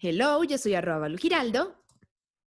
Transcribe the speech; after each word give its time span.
Hello, 0.00 0.44
yo 0.44 0.58
soy 0.58 0.76
arroba 0.76 0.98
Balu 0.98 1.18
Giraldo. 1.18 1.74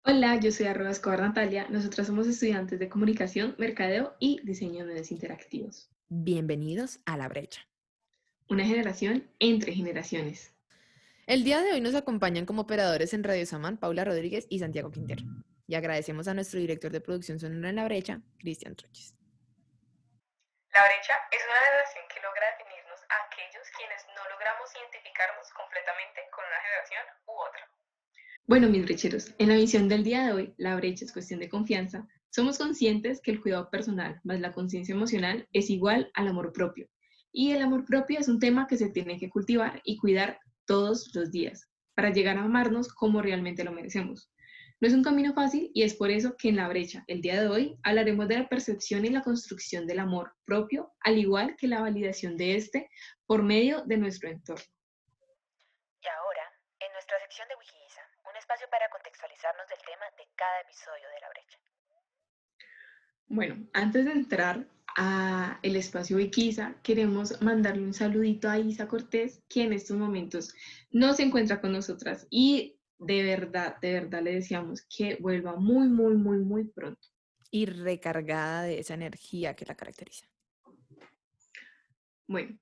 Hola, 0.05 0.39
yo 0.39 0.53
soy 0.53 0.67
arroba 0.67 0.89
Escobar 0.89 1.19
Natalia. 1.19 1.67
Nosotras 1.69 2.07
somos 2.07 2.25
estudiantes 2.25 2.79
de 2.79 2.87
comunicación, 2.87 3.55
mercadeo 3.57 4.15
y 4.19 4.39
diseño 4.45 4.85
de 4.85 4.93
medios 4.93 5.11
interactivos. 5.11 5.91
Bienvenidos 6.07 7.01
a 7.05 7.17
La 7.17 7.27
Brecha. 7.27 7.67
Una 8.47 8.63
generación 8.63 9.29
entre 9.39 9.73
generaciones. 9.73 10.53
El 11.27 11.43
día 11.43 11.59
de 11.59 11.73
hoy 11.73 11.81
nos 11.81 11.93
acompañan 11.93 12.45
como 12.45 12.61
operadores 12.61 13.13
en 13.13 13.21
Radio 13.25 13.45
Samán 13.45 13.75
Paula 13.75 14.05
Rodríguez 14.05 14.47
y 14.49 14.59
Santiago 14.59 14.89
Quintero. 14.89 15.25
Y 15.67 15.75
agradecemos 15.75 16.29
a 16.29 16.33
nuestro 16.33 16.57
director 16.57 16.89
de 16.89 17.01
producción 17.01 17.37
sonora 17.37 17.67
en 17.67 17.75
La 17.75 17.83
Brecha, 17.83 18.21
Cristian 18.39 18.77
Troches. 18.77 19.13
La 20.73 20.85
brecha 20.85 21.15
es 21.29 21.41
una 21.45 21.69
relación 21.69 22.05
que 22.07 22.21
logra 22.23 22.47
definirnos 22.57 22.70
a 22.70 22.70
aquellos 23.25 23.67
quienes 23.75 24.01
no 24.15 24.23
logramos 24.31 24.67
identificarnos 24.75 25.47
completamente 25.51 26.21
con 26.31 26.45
una 26.45 26.59
generación 26.63 27.03
u 27.27 27.33
otra. 27.35 27.63
Bueno, 28.47 28.69
mis 28.69 28.83
brecheros, 28.83 29.33
en 29.37 29.49
la 29.49 29.55
misión 29.55 29.87
del 29.87 30.03
día 30.03 30.25
de 30.25 30.33
hoy, 30.33 30.53
la 30.57 30.75
brecha 30.75 31.05
es 31.05 31.13
cuestión 31.13 31.39
de 31.39 31.49
confianza. 31.49 32.07
Somos 32.29 32.57
conscientes 32.57 33.21
que 33.21 33.31
el 33.31 33.41
cuidado 33.41 33.69
personal 33.69 34.19
más 34.23 34.39
la 34.39 34.51
conciencia 34.51 34.95
emocional 34.95 35.47
es 35.53 35.69
igual 35.69 36.11
al 36.13 36.27
amor 36.27 36.51
propio. 36.53 36.87
Y 37.31 37.51
el 37.51 37.61
amor 37.61 37.85
propio 37.85 38.19
es 38.19 38.27
un 38.27 38.39
tema 38.39 38.67
que 38.67 38.77
se 38.77 38.89
tiene 38.89 39.17
que 39.17 39.29
cultivar 39.29 39.81
y 39.83 39.97
cuidar 39.97 40.39
todos 40.65 41.13
los 41.13 41.31
días 41.31 41.69
para 41.95 42.11
llegar 42.11 42.37
a 42.37 42.43
amarnos 42.43 42.87
como 42.93 43.21
realmente 43.21 43.63
lo 43.63 43.71
merecemos. 43.71 44.31
No 44.81 44.87
es 44.87 44.95
un 44.95 45.03
camino 45.03 45.31
fácil 45.35 45.69
y 45.75 45.83
es 45.83 45.93
por 45.93 46.09
eso 46.09 46.35
que 46.35 46.49
en 46.49 46.55
la 46.55 46.67
brecha, 46.67 47.03
el 47.05 47.21
día 47.21 47.39
de 47.39 47.47
hoy, 47.47 47.77
hablaremos 47.83 48.27
de 48.27 48.39
la 48.39 48.49
percepción 48.49 49.05
y 49.05 49.09
la 49.09 49.21
construcción 49.21 49.85
del 49.85 49.99
amor 49.99 50.33
propio, 50.43 50.91
al 51.01 51.19
igual 51.19 51.55
que 51.55 51.67
la 51.67 51.81
validación 51.81 52.35
de 52.35 52.55
este 52.55 52.89
por 53.27 53.43
medio 53.43 53.83
de 53.85 53.97
nuestro 53.97 54.27
entorno. 54.27 54.65
Y 56.01 56.07
ahora, 56.07 56.51
en 56.79 56.91
nuestra 56.93 57.19
sección 57.19 57.47
de 57.49 57.55
Wikiisa, 57.57 58.01
un 58.27 58.35
espacio 58.35 58.67
para 58.71 58.89
contextualizarnos 58.89 59.67
del 59.69 59.77
tema 59.85 60.05
de 60.17 60.27
cada 60.35 60.61
episodio 60.61 61.07
de 61.13 61.19
la 61.21 61.29
brecha. 61.29 61.59
Bueno, 63.27 63.69
antes 63.73 64.05
de 64.05 64.11
entrar 64.13 64.65
a 64.97 65.59
el 65.61 65.75
espacio 65.75 66.17
Wikiisa, 66.17 66.73
queremos 66.81 67.39
mandarle 67.39 67.83
un 67.83 67.93
saludito 67.93 68.49
a 68.49 68.57
Isa 68.57 68.87
Cortés, 68.87 69.43
que 69.47 69.61
en 69.61 69.73
estos 69.73 69.95
momentos 69.95 70.55
no 70.89 71.13
se 71.13 71.21
encuentra 71.21 71.61
con 71.61 71.71
nosotras 71.71 72.25
y 72.31 72.80
de 73.01 73.23
verdad, 73.23 73.77
de 73.81 73.93
verdad 73.93 74.21
le 74.21 74.35
deseamos 74.35 74.83
que 74.83 75.15
vuelva 75.15 75.55
muy, 75.55 75.87
muy, 75.87 76.15
muy, 76.15 76.37
muy 76.37 76.65
pronto. 76.65 77.07
Y 77.49 77.65
recargada 77.65 78.63
de 78.63 78.79
esa 78.79 78.93
energía 78.93 79.55
que 79.55 79.65
la 79.65 79.75
caracteriza. 79.75 80.27
Bueno, 82.27 82.57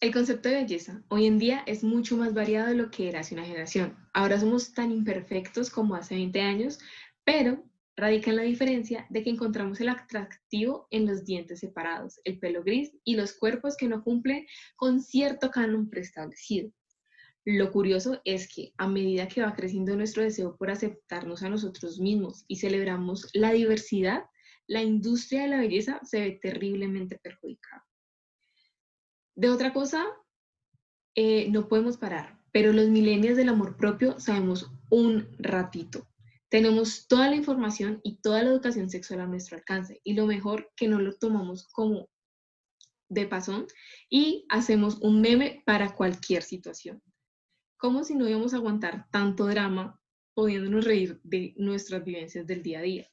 el 0.00 0.12
concepto 0.12 0.48
de 0.48 0.56
belleza 0.56 1.04
hoy 1.08 1.26
en 1.26 1.38
día 1.38 1.62
es 1.66 1.84
mucho 1.84 2.16
más 2.16 2.34
variado 2.34 2.68
de 2.68 2.74
lo 2.74 2.90
que 2.90 3.08
era 3.08 3.20
hace 3.20 3.34
una 3.34 3.44
generación. 3.44 3.96
Ahora 4.14 4.40
somos 4.40 4.72
tan 4.72 4.90
imperfectos 4.90 5.70
como 5.70 5.94
hace 5.94 6.14
20 6.14 6.40
años, 6.40 6.78
pero 7.22 7.62
radica 7.94 8.30
en 8.30 8.36
la 8.36 8.42
diferencia 8.42 9.06
de 9.10 9.22
que 9.22 9.30
encontramos 9.30 9.80
el 9.80 9.90
atractivo 9.90 10.88
en 10.90 11.06
los 11.06 11.24
dientes 11.24 11.60
separados, 11.60 12.18
el 12.24 12.38
pelo 12.38 12.64
gris 12.64 12.96
y 13.04 13.14
los 13.14 13.34
cuerpos 13.34 13.76
que 13.76 13.88
no 13.88 14.02
cumplen 14.02 14.46
con 14.74 15.00
cierto 15.02 15.50
canon 15.50 15.88
preestablecido. 15.90 16.72
Lo 17.44 17.72
curioso 17.72 18.20
es 18.24 18.52
que 18.52 18.72
a 18.78 18.86
medida 18.86 19.26
que 19.26 19.42
va 19.42 19.54
creciendo 19.54 19.96
nuestro 19.96 20.22
deseo 20.22 20.56
por 20.56 20.70
aceptarnos 20.70 21.42
a 21.42 21.48
nosotros 21.48 21.98
mismos 21.98 22.44
y 22.46 22.56
celebramos 22.56 23.28
la 23.34 23.52
diversidad, 23.52 24.26
la 24.68 24.82
industria 24.82 25.42
de 25.42 25.48
la 25.48 25.58
belleza 25.58 26.00
se 26.04 26.20
ve 26.20 26.38
terriblemente 26.40 27.18
perjudicada. 27.18 27.84
De 29.34 29.50
otra 29.50 29.72
cosa, 29.72 30.06
eh, 31.16 31.48
no 31.50 31.68
podemos 31.68 31.96
parar, 31.96 32.38
pero 32.52 32.72
los 32.72 32.88
milenios 32.88 33.36
del 33.36 33.48
amor 33.48 33.76
propio 33.76 34.20
sabemos 34.20 34.70
un 34.88 35.26
ratito. 35.38 36.06
Tenemos 36.48 37.08
toda 37.08 37.28
la 37.28 37.36
información 37.36 38.00
y 38.04 38.20
toda 38.20 38.44
la 38.44 38.50
educación 38.50 38.88
sexual 38.88 39.20
a 39.20 39.26
nuestro 39.26 39.56
alcance 39.56 40.00
y 40.04 40.12
lo 40.12 40.26
mejor 40.26 40.70
que 40.76 40.86
no 40.86 41.00
lo 41.00 41.16
tomamos 41.16 41.66
como 41.72 42.08
de 43.08 43.26
pasón 43.26 43.66
y 44.08 44.46
hacemos 44.48 44.98
un 45.00 45.20
meme 45.22 45.62
para 45.66 45.94
cualquier 45.94 46.42
situación 46.42 47.02
como 47.82 48.04
si 48.04 48.14
no 48.14 48.28
íbamos 48.28 48.54
a 48.54 48.58
aguantar 48.58 49.08
tanto 49.10 49.44
drama 49.46 50.00
pudiéndonos 50.34 50.84
reír 50.84 51.20
de 51.24 51.52
nuestras 51.56 52.04
vivencias 52.04 52.46
del 52.46 52.62
día 52.62 52.78
a 52.78 52.82
día. 52.82 53.10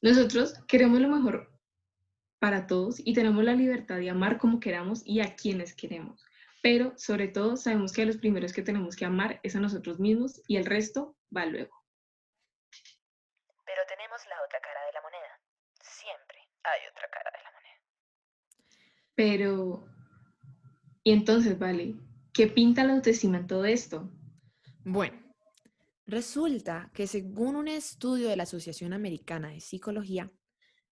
Nosotros 0.00 0.54
queremos 0.66 1.00
lo 1.00 1.08
mejor 1.08 1.52
para 2.38 2.66
todos 2.66 2.98
y 2.98 3.12
tenemos 3.12 3.44
la 3.44 3.52
libertad 3.52 3.98
de 3.98 4.08
amar 4.08 4.38
como 4.38 4.58
queramos 4.58 5.02
y 5.04 5.20
a 5.20 5.36
quienes 5.36 5.74
queremos. 5.76 6.24
Pero 6.62 6.94
sobre 6.96 7.28
todo 7.28 7.58
sabemos 7.58 7.92
que 7.92 8.00
a 8.00 8.06
los 8.06 8.16
primeros 8.16 8.54
que 8.54 8.62
tenemos 8.62 8.96
que 8.96 9.04
amar 9.04 9.38
es 9.42 9.54
a 9.54 9.60
nosotros 9.60 10.00
mismos 10.00 10.40
y 10.48 10.56
el 10.56 10.64
resto 10.64 11.14
va 11.36 11.44
luego. 11.44 11.76
Pero 13.66 13.82
tenemos 13.86 14.18
la 14.30 14.36
otra 14.46 14.60
cara 14.62 14.86
de 14.86 14.92
la 14.94 15.02
moneda. 15.02 15.40
Siempre 15.82 16.38
hay 16.62 16.80
otra 16.90 17.06
cara 17.10 17.30
de 17.36 17.42
la 17.44 17.52
moneda. 17.52 17.80
Pero, 19.14 19.84
y 21.04 21.12
entonces, 21.12 21.58
vale, 21.58 21.96
¿Qué 22.32 22.46
pinta 22.46 22.84
la 22.84 22.94
autoestima 22.94 23.38
en 23.38 23.46
todo 23.46 23.64
esto? 23.64 24.10
Bueno, 24.84 25.18
resulta 26.06 26.90
que 26.94 27.06
según 27.06 27.56
un 27.56 27.68
estudio 27.68 28.28
de 28.28 28.36
la 28.36 28.44
Asociación 28.44 28.92
Americana 28.92 29.48
de 29.48 29.60
Psicología, 29.60 30.32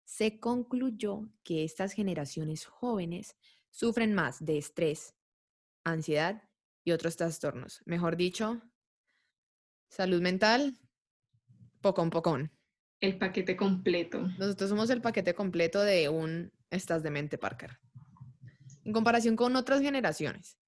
se 0.04 0.40
concluyó 0.40 1.28
que 1.44 1.64
estas 1.64 1.92
generaciones 1.92 2.64
jóvenes 2.64 3.36
sufren 3.70 4.14
más 4.14 4.44
de 4.44 4.58
estrés, 4.58 5.14
ansiedad 5.84 6.42
y 6.82 6.92
otros 6.92 7.16
trastornos. 7.16 7.82
Mejor 7.84 8.16
dicho, 8.16 8.60
salud 9.88 10.20
mental, 10.20 10.78
pocón 11.80 12.10
pocón. 12.10 12.50
El 13.00 13.18
paquete 13.18 13.56
completo. 13.56 14.22
Nosotros 14.38 14.70
somos 14.70 14.90
el 14.90 15.00
paquete 15.00 15.34
completo 15.34 15.82
de 15.82 16.08
un 16.08 16.52
estás 16.70 17.02
de 17.02 17.10
mente 17.10 17.38
Parker. 17.38 17.78
En 18.84 18.92
comparación 18.92 19.36
con 19.36 19.54
otras 19.56 19.80
generaciones. 19.80 20.58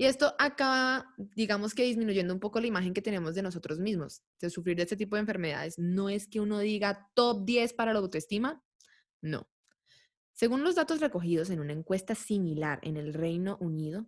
Y 0.00 0.04
esto 0.04 0.32
acaba, 0.38 1.12
digamos 1.34 1.74
que 1.74 1.82
disminuyendo 1.82 2.32
un 2.32 2.38
poco 2.38 2.60
la 2.60 2.68
imagen 2.68 2.94
que 2.94 3.02
tenemos 3.02 3.34
de 3.34 3.42
nosotros 3.42 3.80
mismos. 3.80 4.22
De 4.40 4.48
sufrir 4.48 4.76
de 4.76 4.84
este 4.84 4.96
tipo 4.96 5.16
de 5.16 5.22
enfermedades 5.22 5.76
no 5.76 6.08
es 6.08 6.28
que 6.28 6.38
uno 6.38 6.60
diga 6.60 7.10
top 7.14 7.44
10 7.44 7.72
para 7.72 7.92
la 7.92 7.98
autoestima, 7.98 8.62
no. 9.20 9.50
Según 10.34 10.62
los 10.62 10.76
datos 10.76 11.00
recogidos 11.00 11.50
en 11.50 11.58
una 11.58 11.72
encuesta 11.72 12.14
similar 12.14 12.78
en 12.82 12.96
el 12.96 13.12
Reino 13.12 13.58
Unido, 13.60 14.06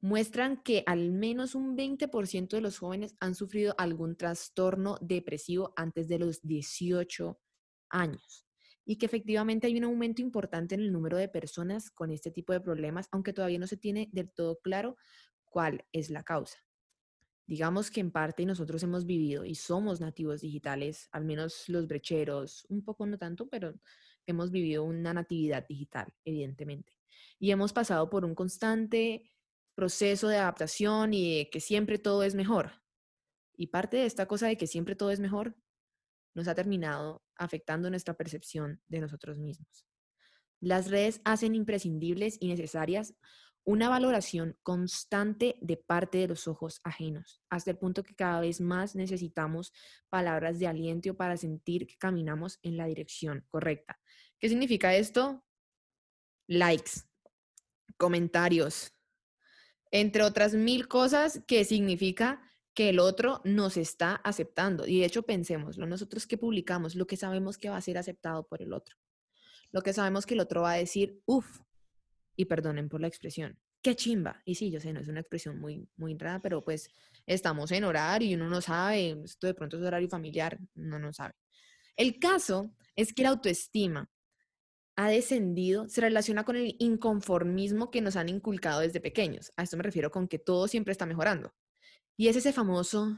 muestran 0.00 0.62
que 0.62 0.84
al 0.86 1.12
menos 1.12 1.54
un 1.54 1.76
20% 1.76 2.48
de 2.48 2.62
los 2.62 2.78
jóvenes 2.78 3.14
han 3.20 3.34
sufrido 3.34 3.74
algún 3.76 4.16
trastorno 4.16 4.96
depresivo 5.02 5.74
antes 5.76 6.08
de 6.08 6.18
los 6.18 6.40
18 6.40 7.38
años 7.90 8.49
y 8.90 8.96
que 8.96 9.06
efectivamente 9.06 9.68
hay 9.68 9.78
un 9.78 9.84
aumento 9.84 10.20
importante 10.20 10.74
en 10.74 10.80
el 10.80 10.90
número 10.90 11.16
de 11.16 11.28
personas 11.28 11.92
con 11.92 12.10
este 12.10 12.32
tipo 12.32 12.52
de 12.52 12.60
problemas, 12.60 13.06
aunque 13.12 13.32
todavía 13.32 13.60
no 13.60 13.68
se 13.68 13.76
tiene 13.76 14.08
del 14.10 14.32
todo 14.32 14.58
claro 14.58 14.96
cuál 15.44 15.84
es 15.92 16.10
la 16.10 16.24
causa. 16.24 16.58
Digamos 17.46 17.88
que 17.92 18.00
en 18.00 18.10
parte 18.10 18.44
nosotros 18.44 18.82
hemos 18.82 19.06
vivido 19.06 19.44
y 19.44 19.54
somos 19.54 20.00
nativos 20.00 20.40
digitales, 20.40 21.08
al 21.12 21.24
menos 21.24 21.68
los 21.68 21.86
brecheros, 21.86 22.66
un 22.68 22.82
poco 22.82 23.06
no 23.06 23.16
tanto, 23.16 23.48
pero 23.48 23.78
hemos 24.26 24.50
vivido 24.50 24.82
una 24.82 25.14
natividad 25.14 25.64
digital, 25.68 26.12
evidentemente. 26.24 26.98
Y 27.38 27.52
hemos 27.52 27.72
pasado 27.72 28.10
por 28.10 28.24
un 28.24 28.34
constante 28.34 29.30
proceso 29.76 30.26
de 30.26 30.38
adaptación 30.38 31.14
y 31.14 31.36
de 31.36 31.48
que 31.48 31.60
siempre 31.60 31.98
todo 31.98 32.24
es 32.24 32.34
mejor. 32.34 32.72
Y 33.56 33.68
parte 33.68 33.98
de 33.98 34.06
esta 34.06 34.26
cosa 34.26 34.48
de 34.48 34.56
que 34.56 34.66
siempre 34.66 34.96
todo 34.96 35.12
es 35.12 35.20
mejor 35.20 35.54
nos 36.34 36.48
ha 36.48 36.54
terminado 36.54 37.22
afectando 37.36 37.90
nuestra 37.90 38.14
percepción 38.14 38.80
de 38.88 39.00
nosotros 39.00 39.38
mismos. 39.38 39.86
Las 40.60 40.90
redes 40.90 41.20
hacen 41.24 41.54
imprescindibles 41.54 42.36
y 42.40 42.48
necesarias 42.48 43.14
una 43.64 43.88
valoración 43.88 44.56
constante 44.62 45.56
de 45.60 45.76
parte 45.76 46.18
de 46.18 46.28
los 46.28 46.48
ojos 46.48 46.80
ajenos, 46.82 47.42
hasta 47.50 47.70
el 47.70 47.78
punto 47.78 48.02
que 48.02 48.14
cada 48.14 48.40
vez 48.40 48.60
más 48.60 48.94
necesitamos 48.94 49.72
palabras 50.08 50.58
de 50.58 50.66
aliento 50.66 51.14
para 51.16 51.36
sentir 51.36 51.86
que 51.86 51.96
caminamos 51.96 52.58
en 52.62 52.76
la 52.76 52.86
dirección 52.86 53.44
correcta. 53.48 53.98
¿Qué 54.38 54.48
significa 54.48 54.94
esto? 54.94 55.44
Likes, 56.48 57.02
comentarios, 57.96 58.92
entre 59.90 60.22
otras 60.22 60.54
mil 60.54 60.88
cosas 60.88 61.42
que 61.46 61.64
significa 61.64 62.42
que 62.74 62.88
el 62.88 62.98
otro 62.98 63.40
nos 63.44 63.76
está 63.76 64.14
aceptando. 64.16 64.86
Y 64.86 65.00
de 65.00 65.06
hecho, 65.06 65.22
pensémoslo, 65.22 65.86
nosotros 65.86 66.26
que 66.26 66.38
publicamos 66.38 66.94
lo 66.94 67.06
que 67.06 67.16
sabemos 67.16 67.58
que 67.58 67.68
va 67.68 67.76
a 67.76 67.80
ser 67.80 67.98
aceptado 67.98 68.46
por 68.46 68.62
el 68.62 68.72
otro. 68.72 68.96
Lo 69.72 69.82
que 69.82 69.92
sabemos 69.92 70.26
que 70.26 70.34
el 70.34 70.40
otro 70.40 70.62
va 70.62 70.72
a 70.72 70.76
decir, 70.76 71.20
uff, 71.26 71.60
y 72.36 72.46
perdonen 72.46 72.88
por 72.88 73.00
la 73.00 73.08
expresión, 73.08 73.58
qué 73.82 73.94
chimba. 73.94 74.40
Y 74.44 74.54
sí, 74.54 74.70
yo 74.70 74.80
sé, 74.80 74.92
no 74.92 75.00
es 75.00 75.08
una 75.08 75.20
expresión 75.20 75.60
muy, 75.60 75.88
muy 75.96 76.16
rara, 76.16 76.40
pero 76.40 76.64
pues 76.64 76.88
estamos 77.26 77.70
en 77.72 77.84
horario 77.84 78.28
y 78.28 78.34
uno 78.34 78.48
no 78.48 78.60
sabe, 78.60 79.16
esto 79.24 79.46
de 79.46 79.54
pronto 79.54 79.76
es 79.76 79.82
horario 79.82 80.08
familiar, 80.08 80.58
uno 80.74 80.98
no 80.98 81.12
sabe. 81.12 81.34
El 81.96 82.18
caso 82.18 82.74
es 82.96 83.12
que 83.12 83.22
la 83.22 83.30
autoestima 83.30 84.08
ha 84.96 85.08
descendido 85.08 85.88
se 85.88 86.02
relaciona 86.02 86.44
con 86.44 86.56
el 86.56 86.76
inconformismo 86.78 87.90
que 87.90 88.00
nos 88.00 88.16
han 88.16 88.28
inculcado 88.28 88.80
desde 88.80 89.00
pequeños. 89.00 89.52
A 89.56 89.62
esto 89.62 89.76
me 89.76 89.82
refiero 89.82 90.10
con 90.10 90.28
que 90.28 90.38
todo 90.38 90.68
siempre 90.68 90.92
está 90.92 91.06
mejorando. 91.06 91.54
Y 92.16 92.28
es 92.28 92.36
ese 92.36 92.52
famoso, 92.52 93.16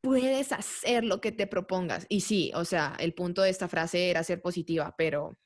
puedes 0.00 0.52
hacer 0.52 1.04
lo 1.04 1.20
que 1.20 1.32
te 1.32 1.46
propongas. 1.46 2.06
Y 2.08 2.20
sí, 2.20 2.52
o 2.54 2.64
sea, 2.64 2.96
el 2.98 3.14
punto 3.14 3.42
de 3.42 3.50
esta 3.50 3.68
frase 3.68 4.10
era 4.10 4.24
ser 4.24 4.40
positiva, 4.40 4.94
pero 4.96 5.38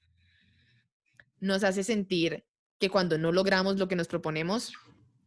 nos 1.40 1.64
hace 1.64 1.84
sentir 1.84 2.44
que 2.78 2.90
cuando 2.90 3.18
no 3.18 3.32
logramos 3.32 3.78
lo 3.78 3.88
que 3.88 3.96
nos 3.96 4.08
proponemos, 4.08 4.72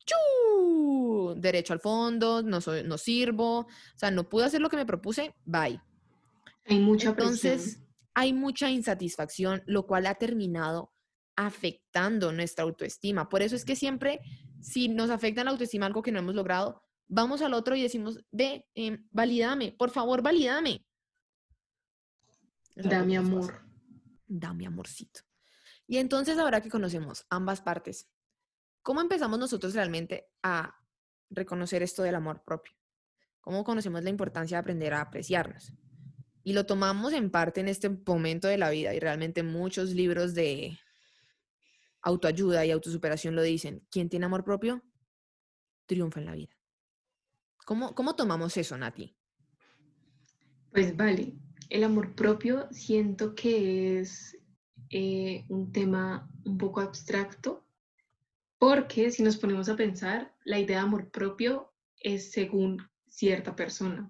¡chu! 0.05 1.35
derecho 1.37 1.73
al 1.73 1.79
fondo, 1.79 2.41
no, 2.41 2.61
soy, 2.61 2.83
no 2.83 2.97
sirvo, 2.97 3.59
o 3.59 3.67
sea, 3.95 4.11
no 4.11 4.29
pude 4.29 4.45
hacer 4.45 4.61
lo 4.61 4.69
que 4.69 4.77
me 4.77 4.85
propuse, 4.85 5.35
bye. 5.45 5.81
Hay 6.65 6.79
mucha 6.79 7.09
Entonces, 7.09 7.61
presión. 7.61 7.87
hay 8.13 8.33
mucha 8.33 8.69
insatisfacción, 8.69 9.63
lo 9.65 9.85
cual 9.85 10.05
ha 10.05 10.15
terminado 10.15 10.93
afectando 11.35 12.31
nuestra 12.31 12.63
autoestima. 12.63 13.29
Por 13.29 13.41
eso 13.41 13.55
es 13.55 13.63
que 13.63 13.75
siempre, 13.75 14.19
si 14.59 14.89
nos 14.89 15.09
afecta 15.09 15.43
la 15.43 15.51
autoestima 15.51 15.85
algo 15.85 16.01
que 16.01 16.11
no 16.11 16.19
hemos 16.19 16.35
logrado, 16.35 16.83
vamos 17.07 17.41
al 17.41 17.53
otro 17.53 17.75
y 17.75 17.81
decimos, 17.81 18.19
ve, 18.31 18.65
em, 18.75 19.07
validame, 19.11 19.71
por 19.71 19.89
favor, 19.89 20.21
validame. 20.21 20.85
Dame 22.75 23.17
amor. 23.17 23.61
Dame 24.27 24.67
amorcito. 24.67 25.21
Y 25.87 25.97
entonces, 25.97 26.37
ahora 26.37 26.61
que 26.61 26.69
conocemos 26.69 27.25
ambas 27.29 27.61
partes, 27.61 28.09
¿cómo 28.81 29.01
empezamos 29.01 29.39
nosotros 29.39 29.73
realmente 29.73 30.27
a 30.43 30.75
reconocer 31.29 31.81
esto 31.81 32.03
del 32.03 32.15
amor 32.15 32.43
propio? 32.43 32.73
¿Cómo 33.39 33.63
conocemos 33.63 34.03
la 34.03 34.09
importancia 34.09 34.57
de 34.57 34.61
aprender 34.61 34.93
a 34.93 35.01
apreciarnos? 35.01 35.71
Y 36.43 36.53
lo 36.53 36.65
tomamos 36.65 37.13
en 37.13 37.31
parte 37.31 37.61
en 37.61 37.69
este 37.69 37.89
momento 37.89 38.47
de 38.47 38.57
la 38.57 38.69
vida 38.69 38.93
y 38.93 38.99
realmente 38.99 39.43
muchos 39.43 39.91
libros 39.91 40.33
de 40.33 40.77
autoayuda 42.01 42.65
y 42.65 42.71
autosuperación 42.71 43.35
lo 43.35 43.41
dicen. 43.41 43.85
¿Quién 43.89 44.09
tiene 44.09 44.25
amor 44.25 44.43
propio? 44.43 44.83
Triunfa 45.85 46.19
en 46.19 46.25
la 46.25 46.33
vida. 46.33 46.56
¿Cómo, 47.67 47.93
cómo 47.95 48.15
tomamos 48.15 48.55
eso, 48.55 48.77
Nati? 48.77 49.13
Pues 50.71 50.95
vale, 50.95 51.33
el 51.69 51.83
amor 51.83 52.15
propio 52.15 52.67
siento 52.71 53.35
que 53.35 53.99
es 53.99 54.37
eh, 54.89 55.43
un 55.49 55.73
tema 55.73 56.29
un 56.45 56.57
poco 56.57 56.79
abstracto, 56.79 57.65
porque 58.57 59.11
si 59.11 59.21
nos 59.21 59.35
ponemos 59.35 59.67
a 59.67 59.75
pensar, 59.75 60.33
la 60.45 60.59
idea 60.59 60.77
de 60.77 60.83
amor 60.83 61.11
propio 61.11 61.73
es 61.99 62.31
según 62.31 62.77
cierta 63.09 63.53
persona. 63.53 64.09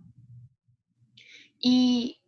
Y 1.60 2.22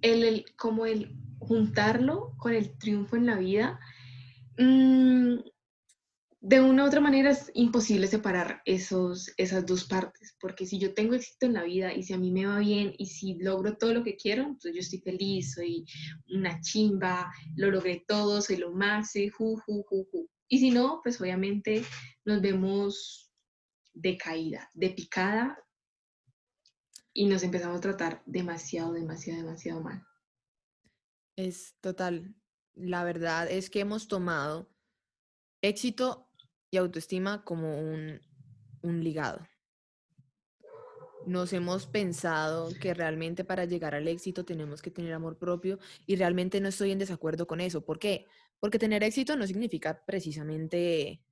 el, 0.00 0.24
el- 0.24 0.44
como 0.56 0.86
el 0.86 1.14
juntarlo 1.40 2.32
con 2.38 2.54
el 2.54 2.78
triunfo 2.78 3.16
en 3.16 3.26
la 3.26 3.36
vida, 3.36 3.78
mm, 4.58 5.34
de 6.46 6.60
una 6.60 6.84
u 6.84 6.86
otra 6.86 7.00
manera 7.00 7.30
es 7.30 7.50
imposible 7.54 8.06
separar 8.06 8.60
esos, 8.66 9.32
esas 9.38 9.64
dos 9.64 9.86
partes, 9.86 10.36
porque 10.38 10.66
si 10.66 10.78
yo 10.78 10.92
tengo 10.92 11.14
éxito 11.14 11.46
en 11.46 11.54
la 11.54 11.62
vida 11.62 11.94
y 11.94 12.02
si 12.02 12.12
a 12.12 12.18
mí 12.18 12.30
me 12.30 12.44
va 12.44 12.58
bien 12.58 12.94
y 12.98 13.06
si 13.06 13.38
logro 13.38 13.78
todo 13.78 13.94
lo 13.94 14.04
que 14.04 14.14
quiero, 14.14 14.42
entonces 14.42 14.74
yo 14.74 14.80
estoy 14.80 14.98
feliz, 14.98 15.54
soy 15.54 15.86
una 16.28 16.60
chimba, 16.60 17.32
lo 17.56 17.70
logré 17.70 18.04
todo, 18.06 18.42
soy 18.42 18.56
lo 18.56 18.72
más, 18.72 19.14
ju, 19.14 19.56
ju, 19.56 19.84
ju. 19.88 20.28
Y 20.46 20.58
si 20.58 20.70
no, 20.70 21.00
pues 21.02 21.18
obviamente 21.18 21.82
nos 22.26 22.42
vemos 22.42 23.32
de 23.94 24.18
caída, 24.18 24.68
de 24.74 24.90
picada 24.90 25.58
y 27.14 27.24
nos 27.24 27.42
empezamos 27.42 27.78
a 27.78 27.80
tratar 27.80 28.22
demasiado, 28.26 28.92
demasiado, 28.92 29.40
demasiado 29.40 29.80
mal. 29.80 30.06
Es 31.36 31.74
total. 31.80 32.34
La 32.74 33.02
verdad 33.02 33.50
es 33.50 33.70
que 33.70 33.80
hemos 33.80 34.08
tomado 34.08 34.68
éxito 35.62 36.23
y 36.74 36.76
autoestima 36.76 37.44
como 37.44 37.78
un, 37.80 38.20
un 38.82 39.04
ligado. 39.04 39.46
Nos 41.24 41.52
hemos 41.52 41.86
pensado 41.86 42.68
que 42.80 42.92
realmente 42.92 43.44
para 43.44 43.64
llegar 43.64 43.94
al 43.94 44.08
éxito 44.08 44.44
tenemos 44.44 44.82
que 44.82 44.90
tener 44.90 45.12
amor 45.12 45.38
propio 45.38 45.78
y 46.04 46.16
realmente 46.16 46.60
no 46.60 46.68
estoy 46.68 46.90
en 46.90 46.98
desacuerdo 46.98 47.46
con 47.46 47.60
eso. 47.60 47.84
¿Por 47.84 48.00
qué? 48.00 48.26
Porque 48.58 48.80
tener 48.80 49.04
éxito 49.04 49.36
no 49.36 49.46
significa 49.46 50.04
precisamente 50.04 51.22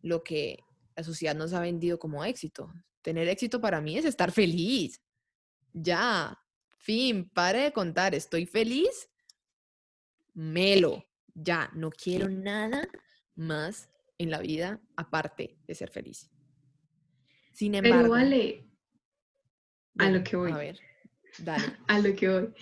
lo 0.00 0.22
que 0.22 0.60
la 0.94 1.02
sociedad 1.02 1.34
nos 1.34 1.52
ha 1.52 1.60
vendido 1.60 1.98
como 1.98 2.24
éxito. 2.24 2.72
Tener 3.02 3.28
éxito 3.28 3.60
para 3.60 3.80
mí 3.80 3.98
es 3.98 4.04
estar 4.04 4.30
feliz. 4.30 5.02
Ya, 5.72 6.38
fin, 6.78 7.28
pare 7.28 7.62
de 7.62 7.72
contar, 7.72 8.14
estoy 8.14 8.46
feliz, 8.46 9.10
melo, 10.34 11.04
ya, 11.34 11.68
no 11.74 11.90
quiero 11.90 12.28
nada 12.28 12.88
más 13.34 13.91
en 14.22 14.30
la 14.30 14.40
vida 14.40 14.80
aparte 14.96 15.58
de 15.66 15.74
ser 15.74 15.90
feliz. 15.90 16.30
Sin 17.52 17.74
embargo, 17.74 17.98
Pero 17.98 18.10
vale, 18.10 18.66
a 19.98 20.10
lo 20.10 20.24
que 20.24 20.36
voy. 20.36 20.52
A 20.52 20.56
ver, 20.56 20.80
dale. 21.38 21.64
a 21.88 21.98
lo 21.98 22.14
que 22.14 22.28
voy. 22.28 22.54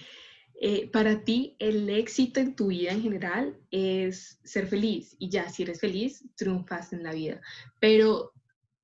Eh, 0.62 0.90
para 0.90 1.24
ti, 1.24 1.56
el 1.58 1.88
éxito 1.88 2.38
en 2.38 2.54
tu 2.54 2.66
vida 2.66 2.92
en 2.92 3.02
general 3.02 3.58
es 3.70 4.40
ser 4.44 4.66
feliz 4.66 5.16
y 5.18 5.30
ya, 5.30 5.48
si 5.48 5.62
eres 5.62 5.80
feliz, 5.80 6.22
triunfas 6.36 6.92
en 6.92 7.02
la 7.02 7.12
vida. 7.14 7.40
Pero 7.78 8.34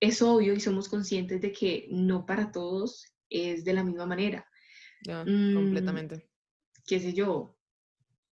es 0.00 0.22
obvio 0.22 0.54
y 0.54 0.60
somos 0.60 0.88
conscientes 0.88 1.40
de 1.42 1.52
que 1.52 1.86
no 1.90 2.24
para 2.24 2.50
todos 2.50 3.12
es 3.28 3.64
de 3.64 3.74
la 3.74 3.84
misma 3.84 4.06
manera. 4.06 4.46
Ya, 5.02 5.22
Mm, 5.24 5.54
completamente. 5.54 6.30
Qué 6.86 6.98
sé 6.98 7.12
yo, 7.12 7.58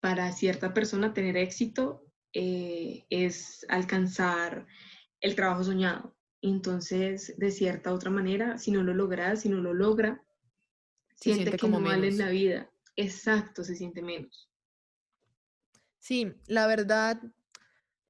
para 0.00 0.32
cierta 0.32 0.72
persona 0.72 1.12
tener 1.12 1.36
éxito 1.36 2.03
eh, 2.34 3.06
es 3.08 3.64
alcanzar 3.68 4.66
el 5.20 5.34
trabajo 5.34 5.64
soñado. 5.64 6.14
Entonces, 6.42 7.34
de 7.38 7.50
cierta 7.50 7.94
otra 7.94 8.10
manera, 8.10 8.58
si 8.58 8.70
no 8.70 8.82
lo 8.82 8.92
logras, 8.92 9.40
si 9.40 9.48
no 9.48 9.62
lo 9.62 9.72
logra, 9.72 10.22
Se 11.14 11.24
siente, 11.24 11.42
siente 11.44 11.50
que 11.52 11.60
como 11.60 11.80
no 11.80 11.88
vale 11.88 12.08
en 12.08 12.18
la 12.18 12.28
vida. 12.28 12.70
Exacto, 12.96 13.64
se 13.64 13.74
siente 13.74 14.02
menos. 14.02 14.50
Sí, 16.00 16.34
la 16.46 16.66
verdad 16.66 17.18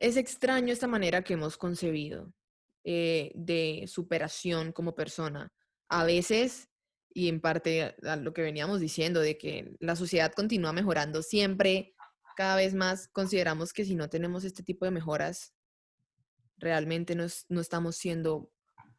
es 0.01 0.17
extraño 0.17 0.73
esta 0.73 0.89
manera 0.89 1.23
que 1.23 1.35
hemos 1.35 1.57
concebido 1.57 2.35
eh, 2.83 3.31
de 3.35 3.85
superación 3.87 4.73
como 4.73 4.95
persona. 4.95 5.53
A 5.89 6.05
veces, 6.05 6.69
y 7.15 7.29
en 7.29 7.41
parte 7.41 7.95
a 8.03 8.17
lo 8.17 8.35
que 8.35 8.43
veníamos 8.43 8.81
diciendo, 8.81 9.21
de 9.21 9.39
que 9.39 9.77
la 9.79 9.97
sociedad 9.97 10.33
continúa 10.33 10.73
mejorando 10.73 11.23
siempre, 11.23 11.94
cada 12.37 12.57
vez 12.57 12.75
más 12.75 13.09
consideramos 13.09 13.73
que 13.73 13.85
si 13.85 13.95
no 13.95 14.09
tenemos 14.09 14.45
este 14.45 14.63
tipo 14.63 14.85
de 14.85 14.91
mejoras, 14.91 15.55
realmente 16.57 17.15
no, 17.15 17.27
no 17.49 17.61
estamos 17.61 17.97
siendo 17.97 18.51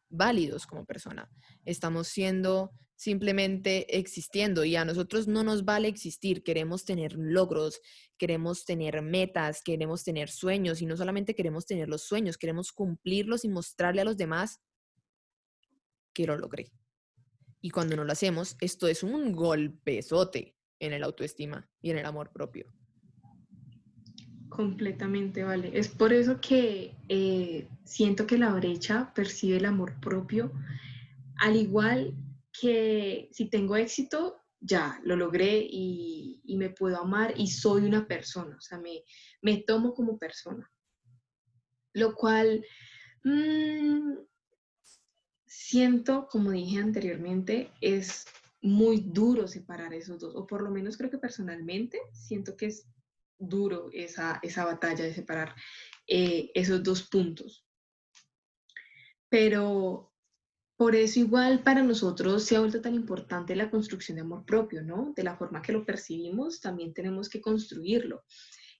válidos 0.08 0.66
como 0.66 0.84
persona. 0.84 1.30
Estamos 1.64 2.08
siendo 2.08 2.72
simplemente 2.96 3.98
existiendo 3.98 4.64
y 4.64 4.74
a 4.74 4.84
nosotros 4.84 5.28
no 5.28 5.44
nos 5.44 5.64
vale 5.64 5.88
existir. 5.88 6.42
Queremos 6.42 6.84
tener 6.84 7.12
logros, 7.16 7.80
queremos 8.18 8.64
tener 8.64 9.02
metas, 9.02 9.62
queremos 9.62 10.02
tener 10.02 10.30
sueños 10.30 10.80
y 10.80 10.86
no 10.86 10.96
solamente 10.96 11.34
queremos 11.34 11.66
tener 11.66 11.88
los 11.88 12.02
sueños, 12.02 12.38
queremos 12.38 12.72
cumplirlos 12.72 13.44
y 13.44 13.48
mostrarle 13.48 14.00
a 14.00 14.04
los 14.04 14.16
demás 14.16 14.60
que 16.14 16.26
lo 16.26 16.38
logré. 16.38 16.72
Y 17.60 17.70
cuando 17.70 17.96
no 17.96 18.04
lo 18.04 18.12
hacemos, 18.12 18.56
esto 18.60 18.88
es 18.88 19.02
un 19.02 19.32
golpezote 19.32 20.56
en 20.78 20.92
el 20.92 21.02
autoestima 21.02 21.68
y 21.80 21.90
en 21.90 21.98
el 21.98 22.06
amor 22.06 22.32
propio. 22.32 22.72
Completamente, 24.56 25.44
vale. 25.44 25.70
Es 25.78 25.88
por 25.88 26.14
eso 26.14 26.40
que 26.40 26.96
eh, 27.10 27.68
siento 27.84 28.26
que 28.26 28.38
la 28.38 28.54
brecha 28.54 29.12
percibe 29.14 29.58
el 29.58 29.66
amor 29.66 30.00
propio, 30.00 30.50
al 31.36 31.56
igual 31.56 32.14
que 32.58 33.28
si 33.32 33.50
tengo 33.50 33.76
éxito, 33.76 34.40
ya 34.58 34.98
lo 35.04 35.14
logré 35.14 35.58
y, 35.58 36.40
y 36.42 36.56
me 36.56 36.70
puedo 36.70 36.98
amar 36.98 37.34
y 37.36 37.48
soy 37.48 37.84
una 37.84 38.08
persona, 38.08 38.56
o 38.56 38.60
sea, 38.62 38.78
me, 38.78 39.02
me 39.42 39.58
tomo 39.58 39.92
como 39.92 40.18
persona. 40.18 40.72
Lo 41.92 42.14
cual 42.14 42.64
mm, 43.24 44.14
siento, 45.44 46.28
como 46.30 46.52
dije 46.52 46.78
anteriormente, 46.78 47.72
es 47.82 48.24
muy 48.62 49.00
duro 49.00 49.48
separar 49.48 49.92
esos 49.92 50.18
dos, 50.18 50.34
o 50.34 50.46
por 50.46 50.62
lo 50.62 50.70
menos 50.70 50.96
creo 50.96 51.10
que 51.10 51.18
personalmente 51.18 52.00
siento 52.14 52.56
que 52.56 52.66
es 52.66 52.88
duro 53.38 53.88
esa, 53.92 54.38
esa 54.42 54.64
batalla 54.64 55.04
de 55.04 55.14
separar 55.14 55.54
eh, 56.06 56.50
esos 56.54 56.82
dos 56.82 57.02
puntos. 57.08 57.66
Pero 59.28 60.12
por 60.76 60.94
eso 60.94 61.20
igual 61.20 61.62
para 61.62 61.82
nosotros 61.82 62.44
se 62.44 62.56
ha 62.56 62.60
vuelto 62.60 62.80
tan 62.80 62.94
importante 62.94 63.56
la 63.56 63.70
construcción 63.70 64.16
de 64.16 64.22
amor 64.22 64.44
propio, 64.44 64.82
¿no? 64.82 65.12
De 65.16 65.24
la 65.24 65.36
forma 65.36 65.62
que 65.62 65.72
lo 65.72 65.86
percibimos, 65.86 66.60
también 66.60 66.92
tenemos 66.92 67.28
que 67.28 67.40
construirlo 67.40 68.24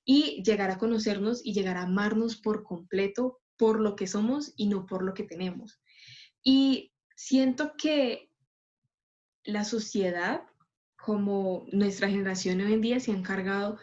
y 0.04 0.42
llegar 0.44 0.70
a 0.70 0.78
conocernos 0.78 1.44
y 1.44 1.52
llegar 1.52 1.76
a 1.76 1.82
amarnos 1.82 2.36
por 2.36 2.62
completo 2.62 3.40
por 3.56 3.80
lo 3.80 3.96
que 3.96 4.06
somos 4.06 4.52
y 4.56 4.68
no 4.68 4.86
por 4.86 5.02
lo 5.02 5.14
que 5.14 5.24
tenemos. 5.24 5.80
Y 6.42 6.92
siento 7.16 7.72
que 7.76 8.30
la 9.44 9.64
sociedad, 9.64 10.42
como 10.96 11.66
nuestra 11.72 12.08
generación 12.08 12.60
hoy 12.60 12.74
en 12.74 12.80
día, 12.82 13.00
se 13.00 13.10
ha 13.10 13.14
encargado 13.14 13.78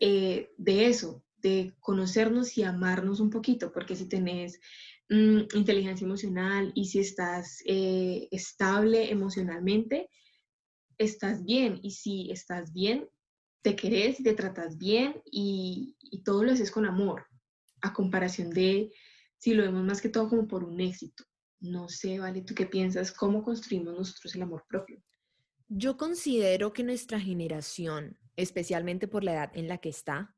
eh, 0.00 0.52
de 0.56 0.86
eso, 0.86 1.24
de 1.38 1.74
conocernos 1.80 2.56
y 2.56 2.62
amarnos 2.62 3.20
un 3.20 3.30
poquito, 3.30 3.72
porque 3.72 3.96
si 3.96 4.06
tenés 4.06 4.60
mm, 5.10 5.40
inteligencia 5.54 6.04
emocional 6.04 6.72
y 6.74 6.86
si 6.86 7.00
estás 7.00 7.62
eh, 7.66 8.28
estable 8.30 9.10
emocionalmente, 9.10 10.08
estás 10.98 11.44
bien. 11.44 11.80
Y 11.82 11.90
si 11.92 12.30
estás 12.30 12.72
bien, 12.72 13.08
te 13.62 13.76
querés 13.76 14.20
y 14.20 14.22
te 14.22 14.34
tratas 14.34 14.78
bien 14.78 15.22
y, 15.24 15.96
y 16.00 16.22
todo 16.22 16.44
lo 16.44 16.52
haces 16.52 16.70
con 16.70 16.86
amor, 16.86 17.26
a 17.82 17.92
comparación 17.92 18.50
de 18.50 18.92
si 19.38 19.52
lo 19.54 19.62
vemos 19.62 19.84
más 19.84 20.00
que 20.00 20.08
todo 20.08 20.28
como 20.28 20.48
por 20.48 20.64
un 20.64 20.80
éxito. 20.80 21.24
No 21.60 21.88
sé, 21.88 22.18
Vale, 22.18 22.42
¿tú 22.42 22.54
qué 22.54 22.66
piensas? 22.66 23.12
¿Cómo 23.12 23.42
construimos 23.42 23.94
nosotros 23.94 24.34
el 24.34 24.42
amor 24.42 24.64
propio? 24.68 25.02
Yo 25.68 25.96
considero 25.96 26.72
que 26.72 26.82
nuestra 26.82 27.18
generación, 27.18 28.18
especialmente 28.36 29.08
por 29.08 29.24
la 29.24 29.32
edad 29.32 29.50
en 29.54 29.68
la 29.68 29.78
que 29.78 29.88
está, 29.88 30.36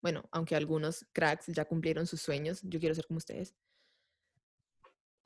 bueno, 0.00 0.28
aunque 0.30 0.54
algunos 0.56 1.06
cracks 1.12 1.46
ya 1.46 1.64
cumplieron 1.64 2.06
sus 2.06 2.20
sueños, 2.20 2.60
yo 2.62 2.78
quiero 2.78 2.94
ser 2.94 3.06
como 3.06 3.18
ustedes, 3.18 3.54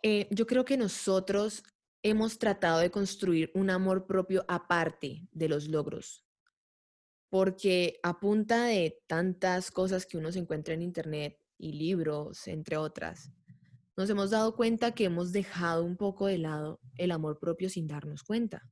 eh, 0.02 0.28
yo 0.30 0.46
creo 0.46 0.64
que 0.64 0.76
nosotros 0.76 1.62
hemos 2.02 2.38
tratado 2.38 2.80
de 2.80 2.90
construir 2.90 3.50
un 3.54 3.70
amor 3.70 4.06
propio 4.06 4.44
aparte 4.48 5.28
de 5.30 5.48
los 5.48 5.68
logros, 5.68 6.24
porque 7.28 8.00
a 8.02 8.18
punta 8.18 8.64
de 8.66 9.00
tantas 9.06 9.70
cosas 9.70 10.06
que 10.06 10.16
uno 10.16 10.32
se 10.32 10.40
encuentra 10.40 10.74
en 10.74 10.82
Internet 10.82 11.38
y 11.58 11.72
libros, 11.72 12.48
entre 12.48 12.76
otras, 12.76 13.30
nos 13.96 14.10
hemos 14.10 14.30
dado 14.30 14.56
cuenta 14.56 14.92
que 14.92 15.04
hemos 15.04 15.32
dejado 15.32 15.84
un 15.84 15.96
poco 15.96 16.26
de 16.26 16.38
lado 16.38 16.80
el 16.96 17.12
amor 17.12 17.38
propio 17.38 17.68
sin 17.68 17.86
darnos 17.86 18.24
cuenta. 18.24 18.71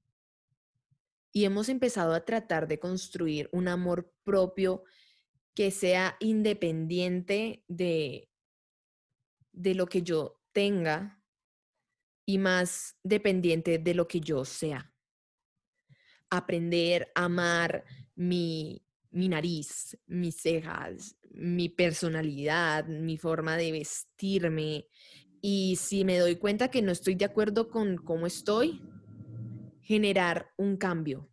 Y 1.33 1.45
hemos 1.45 1.69
empezado 1.69 2.15
a 2.15 2.25
tratar 2.25 2.67
de 2.67 2.79
construir 2.79 3.49
un 3.53 3.69
amor 3.69 4.13
propio 4.25 4.85
que 5.55 5.71
sea 5.71 6.17
independiente 6.21 7.65
de, 7.69 8.29
de 9.53 9.75
lo 9.75 9.87
que 9.87 10.03
yo 10.03 10.41
tenga 10.53 11.23
y 12.27 12.39
más 12.39 12.97
dependiente 13.03 13.79
de 13.79 13.95
lo 13.95 14.07
que 14.07 14.21
yo 14.21 14.45
sea. 14.45 14.93
Aprender 16.31 17.11
a 17.15 17.25
amar 17.25 17.85
mi, 18.15 18.85
mi 19.11 19.29
nariz, 19.29 19.99
mis 20.07 20.37
cejas, 20.37 21.17
mi 21.31 21.69
personalidad, 21.69 22.87
mi 22.87 23.17
forma 23.19 23.57
de 23.57 23.73
vestirme. 23.73 24.87
Y 25.41 25.77
si 25.77 26.05
me 26.05 26.19
doy 26.19 26.37
cuenta 26.37 26.71
que 26.71 26.83
no 26.83 26.93
estoy 26.93 27.15
de 27.15 27.25
acuerdo 27.25 27.69
con 27.69 27.97
cómo 27.97 28.27
estoy, 28.27 28.81
generar 29.91 30.53
un 30.57 30.77
cambio, 30.77 31.29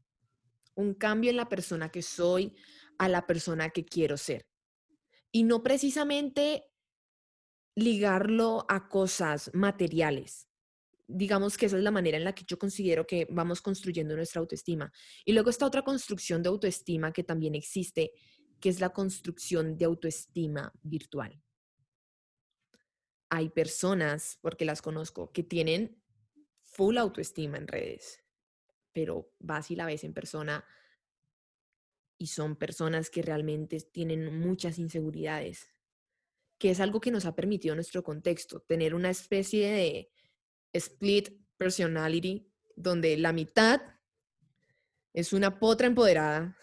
un 0.74 0.96
cambio 0.96 1.30
en 1.30 1.38
la 1.38 1.48
persona 1.48 1.92
que 1.92 2.02
soy, 2.02 2.56
a 2.98 3.08
la 3.08 3.28
persona 3.28 3.70
que 3.70 3.86
quiero 3.86 4.18
ser. 4.18 4.48
Y 5.32 5.44
no 5.44 5.62
precisamente 5.62 6.64
ligarlo 7.76 8.66
a 8.68 8.90
cosas 8.90 9.52
materiales. 9.54 10.48
Digamos 11.06 11.56
que 11.56 11.68
esa 11.68 11.78
es 11.78 11.84
la 11.84 11.92
manera 11.92 12.18
en 12.18 12.24
la 12.24 12.34
que 12.34 12.46
yo 12.48 12.58
considero 12.58 13.06
que 13.06 13.28
vamos 13.30 13.62
construyendo 13.62 14.16
nuestra 14.16 14.42
autoestima. 14.42 14.92
Y 15.24 15.34
luego 15.34 15.52
está 15.52 15.68
otra 15.68 15.84
construcción 15.84 16.42
de 16.42 16.50
autoestima 16.50 17.14
que 17.14 17.24
también 17.24 17.54
existe, 17.54 18.12
que 18.60 18.70
es 18.70 18.80
la 18.80 18.90
construcción 18.90 19.78
de 19.78 19.86
autoestima 19.86 20.74
virtual. 20.82 21.40
Hay 23.30 23.50
personas, 23.50 24.40
porque 24.42 24.66
las 24.66 24.82
conozco, 24.82 25.32
que 25.32 25.44
tienen 25.44 26.02
full 26.64 26.98
autoestima 26.98 27.60
en 27.60 27.68
redes, 27.68 28.24
pero 28.98 29.32
vas 29.38 29.70
y 29.70 29.76
la 29.76 29.86
ves 29.86 30.04
en 30.04 30.12
persona 30.16 30.66
y 32.18 32.26
son 32.26 32.56
personas 32.56 33.12
que 33.12 33.22
realmente 33.22 33.80
tienen 33.80 34.40
muchas 34.40 34.80
inseguridades, 34.80 35.72
que 36.58 36.72
es 36.72 36.80
algo 36.80 37.00
que 37.00 37.12
nos 37.12 37.28
ha 37.28 37.36
permitido 37.36 37.76
nuestro 37.76 38.04
contexto, 38.04 38.62
tener 38.62 38.96
una 38.96 39.12
especie 39.12 39.72
de 39.72 40.12
split 40.74 41.30
personality, 41.58 42.52
donde 42.76 43.16
la 43.18 43.34
mitad 43.34 43.84
es 45.14 45.32
una 45.32 45.60
potra 45.60 45.86
empoderada 45.86 46.58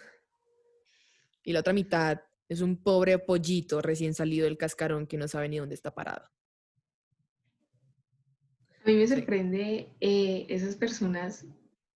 y 1.45 1.53
la 1.53 1.61
otra 1.61 1.73
mitad 1.73 2.21
es 2.49 2.63
un 2.63 2.83
pobre 2.83 3.17
pollito 3.21 3.81
recién 3.81 4.13
salido 4.13 4.47
del 4.47 4.59
cascarón 4.59 5.07
que 5.07 5.19
no 5.19 5.29
sabe 5.29 5.49
ni 5.49 5.59
dónde 5.59 5.77
está 5.77 5.95
parado. 5.95 6.29
A 8.83 8.89
mí 8.89 8.97
me 8.97 9.07
sorprende 9.07 9.95
eh, 10.01 10.47
esas 10.49 10.75
personas 10.75 11.47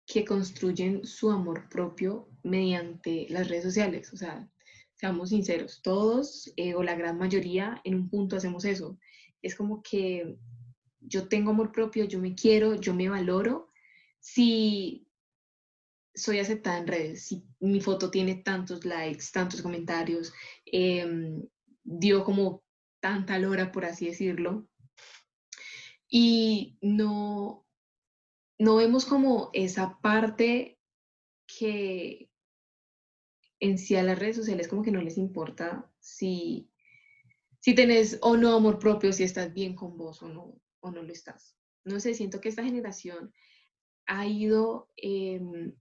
que 0.05 0.23
construyen 0.23 1.05
su 1.05 1.31
amor 1.31 1.67
propio 1.69 2.29
mediante 2.43 3.27
las 3.29 3.47
redes 3.47 3.63
sociales. 3.63 4.13
O 4.13 4.17
sea, 4.17 4.47
seamos 4.93 5.29
sinceros, 5.29 5.81
todos 5.81 6.51
eh, 6.55 6.75
o 6.75 6.83
la 6.83 6.95
gran 6.95 7.17
mayoría 7.17 7.81
en 7.83 7.95
un 7.95 8.09
punto 8.09 8.35
hacemos 8.35 8.65
eso. 8.65 8.99
Es 9.41 9.55
como 9.55 9.81
que 9.81 10.37
yo 10.99 11.27
tengo 11.27 11.51
amor 11.51 11.71
propio, 11.71 12.05
yo 12.05 12.19
me 12.19 12.35
quiero, 12.35 12.75
yo 12.75 12.93
me 12.93 13.09
valoro. 13.09 13.71
Si 14.19 15.07
soy 16.13 16.39
aceptada 16.39 16.77
en 16.77 16.87
redes, 16.87 17.25
si 17.25 17.45
mi 17.59 17.81
foto 17.81 18.09
tiene 18.09 18.35
tantos 18.35 18.85
likes, 18.85 19.25
tantos 19.33 19.61
comentarios, 19.61 20.33
em, 20.65 21.43
dio 21.83 22.23
como 22.23 22.63
tanta 22.99 23.37
lora, 23.37 23.71
por 23.71 23.85
así 23.85 24.07
decirlo, 24.07 24.67
y 26.09 26.77
no, 26.81 27.64
no 28.57 28.75
vemos 28.77 29.05
como 29.05 29.49
esa 29.53 29.99
parte 30.01 30.79
que 31.45 32.29
en 33.59 33.77
sí 33.77 33.95
a 33.95 34.03
las 34.03 34.19
redes 34.19 34.35
sociales 34.35 34.67
como 34.67 34.83
que 34.83 34.91
no 34.91 35.01
les 35.01 35.17
importa 35.17 35.91
si, 35.99 36.69
si 37.59 37.73
tenés 37.73 38.19
o 38.21 38.37
no 38.37 38.55
amor 38.55 38.79
propio, 38.79 39.11
si 39.11 39.23
estás 39.23 39.53
bien 39.53 39.75
con 39.75 39.97
vos 39.97 40.21
o 40.21 40.29
no, 40.29 40.61
o 40.79 40.91
no 40.91 41.01
lo 41.01 41.11
estás. 41.11 41.57
No 41.83 41.99
sé, 41.99 42.13
siento 42.13 42.41
que 42.41 42.49
esta 42.49 42.63
generación 42.63 43.33
ha 44.07 44.27
ido, 44.27 44.89
em, 44.97 45.73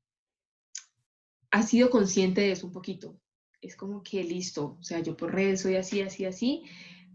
ha 1.50 1.62
sido 1.62 1.90
consciente 1.90 2.42
de 2.42 2.52
eso 2.52 2.66
un 2.66 2.72
poquito. 2.72 3.20
Es 3.60 3.76
como 3.76 4.02
que 4.02 4.22
listo, 4.22 4.76
o 4.78 4.82
sea, 4.82 5.00
yo 5.00 5.16
por 5.16 5.32
redes 5.32 5.62
soy 5.62 5.76
así, 5.76 6.02
así, 6.02 6.24
así, 6.24 6.64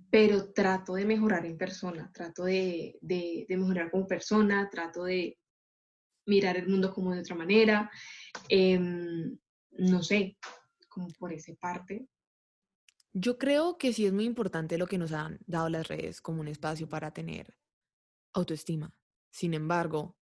pero 0.09 0.51
trato 0.51 0.95
de 0.95 1.05
mejorar 1.05 1.45
en 1.45 1.57
persona, 1.57 2.11
trato 2.11 2.45
de, 2.45 2.97
de 3.01 3.45
mejorar 3.49 3.91
como 3.91 4.07
persona, 4.07 4.67
trato 4.71 5.03
de 5.03 5.38
mirar 6.29 6.57
el 6.57 6.67
mundo 6.67 6.93
como 6.93 7.13
de 7.13 7.21
otra 7.21 7.35
manera. 7.35 7.91
Em, 8.47 9.37
no 9.71 10.03
sé, 10.03 10.37
como 10.87 11.09
por 11.17 11.33
esa 11.33 11.53
parte. 11.55 12.07
Yo 13.13 13.37
creo 13.37 13.77
que 13.77 13.91
sí 13.91 14.05
es 14.05 14.13
muy 14.13 14.25
importante 14.25 14.77
lo 14.77 14.87
que 14.87 14.97
nos 14.97 15.11
han 15.11 15.39
dado 15.47 15.69
las 15.69 15.87
redes 15.87 16.21
como 16.21 16.41
un 16.41 16.47
espacio 16.47 16.87
para 16.87 17.11
tener 17.11 17.57
autoestima. 18.33 18.93
Sin 19.31 19.53
embargo, 19.53 20.17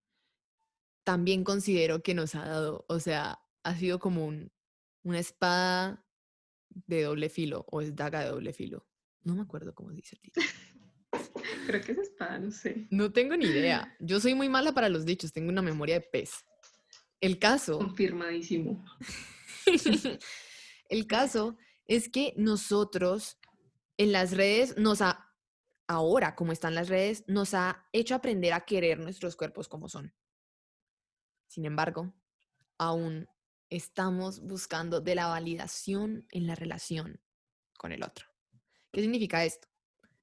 también 1.04 1.44
considero 1.44 2.02
que 2.02 2.14
nos 2.14 2.36
ha 2.36 2.46
dado, 2.46 2.86
o 2.88 3.00
sea, 3.00 3.40
ha 3.64 3.76
sido 3.76 4.00
como 4.00 4.26
un, 4.26 4.52
una 5.04 5.20
espada 5.20 6.06
de 6.70 7.04
doble 7.04 7.30
filo 7.30 7.66
o 7.70 7.82
es 7.82 7.96
daga 7.96 8.22
de 8.22 8.30
doble 8.30 8.54
filo. 8.54 8.88
No 9.24 9.36
me 9.36 9.42
acuerdo 9.42 9.74
cómo 9.74 9.92
dice 9.92 10.16
el 10.16 10.22
título. 10.22 10.46
Creo 11.68 11.82
que 11.82 11.92
es 11.92 11.98
espada, 11.98 12.40
no 12.40 12.50
sé. 12.50 12.88
No 12.92 13.12
tengo 13.12 13.36
ni 13.36 13.44
idea. 13.44 13.94
Yo 14.00 14.22
soy 14.22 14.34
muy 14.34 14.48
mala 14.48 14.72
para 14.72 14.88
los 14.88 15.06
dichos, 15.06 15.34
tengo 15.34 15.50
una 15.50 15.62
memoria 15.62 15.96
de 15.96 16.02
pez. 16.02 16.46
El 17.20 17.40
caso. 17.40 17.78
Confirmadísimo. 17.80 18.86
el 20.90 21.08
caso 21.08 21.58
es 21.86 22.08
que 22.08 22.34
nosotros 22.38 23.38
en 23.98 24.14
las 24.14 24.32
redes 24.32 24.78
nos 24.78 25.02
ha, 25.02 25.30
ahora 25.88 26.36
como 26.36 26.54
están 26.54 26.74
las 26.74 26.88
redes, 26.88 27.26
nos 27.28 27.54
ha 27.54 27.86
hecho 27.92 28.16
aprender 28.16 28.54
a 28.54 28.62
querer 28.62 29.00
nuestros 29.00 29.36
cuerpos 29.36 29.68
como 29.68 29.90
son. 29.90 30.14
Sin 31.48 31.66
embargo, 31.66 32.14
aún 32.78 33.28
estamos 33.70 34.40
buscando 34.40 35.02
de 35.02 35.16
la 35.16 35.28
validación 35.28 36.26
en 36.32 36.48
la 36.48 36.56
relación 36.56 37.20
con 37.78 37.92
el 37.92 38.04
otro. 38.04 38.26
¿Qué 38.94 39.02
significa 39.02 39.44
esto? 39.44 39.68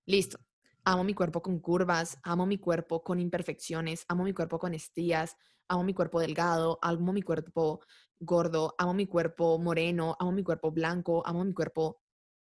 Listo, 0.07 0.39
Amo 0.87 1.03
mi 1.03 1.15
cuerpo 1.15 1.41
con 1.41 1.61
curvas, 1.61 2.19
amo 2.23 2.45
mi 2.47 2.59
cuerpo 2.59 3.03
con 3.03 3.19
imperfecciones, 3.19 4.05
amo 4.09 4.23
mi 4.25 4.35
cuerpo 4.35 4.59
con 4.59 4.75
estrías, 4.75 5.37
amo 5.69 5.83
mi 5.83 5.95
cuerpo 5.95 6.21
delgado, 6.21 6.79
amo 6.83 7.13
mi 7.13 7.23
cuerpo 7.23 7.81
gordo, 8.21 8.75
amo 8.79 8.93
mi 8.93 9.07
cuerpo 9.07 9.59
moreno, 9.59 10.15
amo 10.19 10.33
mi 10.33 10.43
cuerpo 10.43 10.71
blanco, 10.71 11.27
amo 11.27 11.45
mi 11.45 11.55
cuerpo 11.55 12.03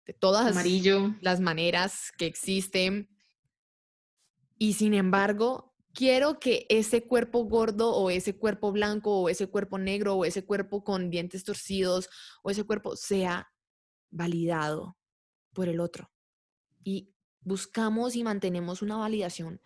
de 0.06 0.14
todas 0.14 0.52
Amarillo. 0.52 1.16
las 1.22 1.40
maneras 1.40 2.12
que 2.18 2.26
existen. 2.26 3.10
Y 4.58 4.74
sin 4.74 4.94
embargo, 4.94 5.74
quiero 5.94 6.40
que 6.40 6.66
ese 6.70 7.08
cuerpo 7.08 7.46
gordo 7.46 7.96
o 7.96 8.10
ese 8.10 8.38
cuerpo 8.38 8.72
blanco 8.72 9.22
o 9.22 9.30
ese 9.30 9.48
cuerpo 9.48 9.78
negro 9.78 10.16
o 10.16 10.26
ese 10.26 10.46
cuerpo 10.46 10.84
con 10.84 11.10
dientes 11.10 11.44
torcidos 11.44 12.10
o 12.44 12.52
ese 12.52 12.66
cuerpo 12.66 12.96
sea 12.96 13.50
validado 14.12 14.98
por 15.54 15.70
el 15.70 15.80
otro. 15.80 16.12
Y 16.84 17.15
buscamos 17.46 18.16
y 18.16 18.24
mantenemos 18.24 18.82
una 18.82 18.98
validación 18.98 19.62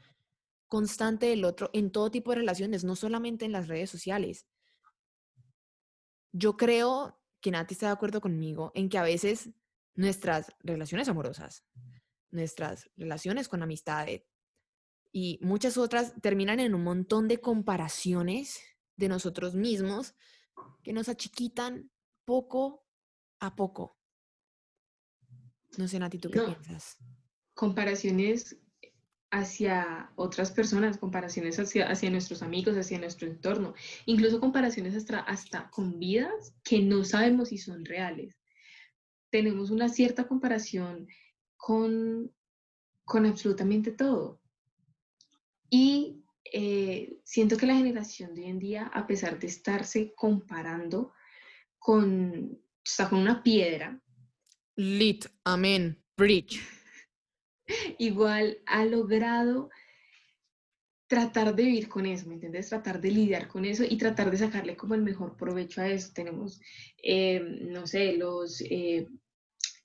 constante 0.67 1.25
del 1.25 1.45
otro 1.45 1.71
en 1.73 1.91
todo 1.91 2.11
tipo 2.11 2.29
de 2.31 2.37
relaciones, 2.37 2.83
no 2.83 2.95
solamente 2.95 3.45
en 3.45 3.51
las 3.53 3.67
redes 3.67 3.89
sociales. 3.89 4.45
Yo 6.31 6.57
creo 6.57 7.19
que 7.41 7.49
Nati 7.49 7.73
está 7.73 7.87
de 7.87 7.93
acuerdo 7.93 8.21
conmigo 8.21 8.71
en 8.75 8.89
que 8.89 8.99
a 8.99 9.03
veces 9.03 9.49
nuestras 9.95 10.53
relaciones 10.59 11.09
amorosas, 11.09 11.63
nuestras 12.29 12.89
relaciones 12.97 13.47
con 13.47 13.63
amistades 13.63 14.23
y 15.11 15.39
muchas 15.41 15.77
otras 15.77 16.13
terminan 16.21 16.59
en 16.59 16.75
un 16.75 16.83
montón 16.83 17.27
de 17.27 17.39
comparaciones 17.41 18.59
de 18.95 19.09
nosotros 19.09 19.55
mismos 19.55 20.13
que 20.83 20.93
nos 20.93 21.09
achiquitan 21.09 21.89
poco 22.25 22.85
a 23.39 23.55
poco. 23.55 23.97
No 25.77 25.87
sé, 25.87 25.97
Nati, 25.97 26.19
¿tú 26.19 26.29
qué 26.29 26.39
No. 26.39 26.45
piensas? 26.45 26.97
Comparaciones 27.59 28.57
hacia 29.31 30.13
otras 30.15 30.49
personas, 30.49 30.97
comparaciones 30.97 31.59
hacia, 31.59 32.09
nuestros 32.09 32.41
amigos, 32.41 32.77
hacia 32.77 32.97
nuestro 32.99 33.27
entorno, 33.27 33.73
incluso 34.05 34.39
comparaciones 34.39 34.95
hasta, 34.95 35.19
hasta 35.19 35.69
con 35.69 35.99
vidas 35.99 36.55
que 36.63 36.79
no 36.79 37.03
sabemos 37.03 37.49
si 37.49 37.57
son 37.57 37.83
reales. 37.83 38.33
Tenemos 39.29 39.71
una 39.71 39.89
cierta 39.89 40.25
comparación 40.25 41.09
con, 41.57 42.31
absolutamente 43.05 43.91
todo. 43.91 44.39
Y 45.69 46.23
eh, 46.53 47.19
siento 47.25 47.57
que 47.57 47.67
la 47.67 47.75
generación 47.75 48.35
de 48.35 48.43
hoy 48.43 48.49
en 48.51 48.59
día, 48.59 48.87
a 48.93 49.05
pesar 49.05 49.37
de 49.37 49.47
estarse 49.47 50.13
comparando 50.15 51.11
con, 51.77 52.57
está 52.85 53.09
con 53.09 53.19
una 53.19 53.43
piedra, 53.43 54.01
Lit, 54.77 55.25
amén, 55.43 56.01
preach. 56.15 56.78
igual 57.97 58.59
ha 58.65 58.85
logrado 58.85 59.69
tratar 61.07 61.55
de 61.55 61.63
vivir 61.63 61.89
con 61.89 62.05
eso, 62.05 62.27
¿me 62.27 62.35
entiendes? 62.35 62.69
Tratar 62.69 63.01
de 63.01 63.11
lidiar 63.11 63.47
con 63.47 63.65
eso 63.65 63.83
y 63.83 63.97
tratar 63.97 64.29
de 64.29 64.37
sacarle 64.37 64.77
como 64.77 64.93
el 64.93 65.01
mejor 65.01 65.35
provecho 65.35 65.81
a 65.81 65.87
eso. 65.87 66.11
Tenemos, 66.13 66.61
eh, 67.01 67.39
no 67.61 67.87
sé, 67.87 68.13
los 68.13 68.61
eh, 68.61 69.07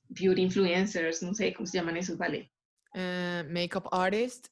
beauty 0.09 0.43
influencers, 0.43 1.23
no 1.23 1.33
sé 1.35 1.55
cómo 1.55 1.67
se 1.67 1.79
llaman 1.79 1.97
esos, 1.97 2.19
¿vale? 2.19 2.53
Eh, 2.95 3.43
makeup 3.49 3.89
artist, 3.91 4.49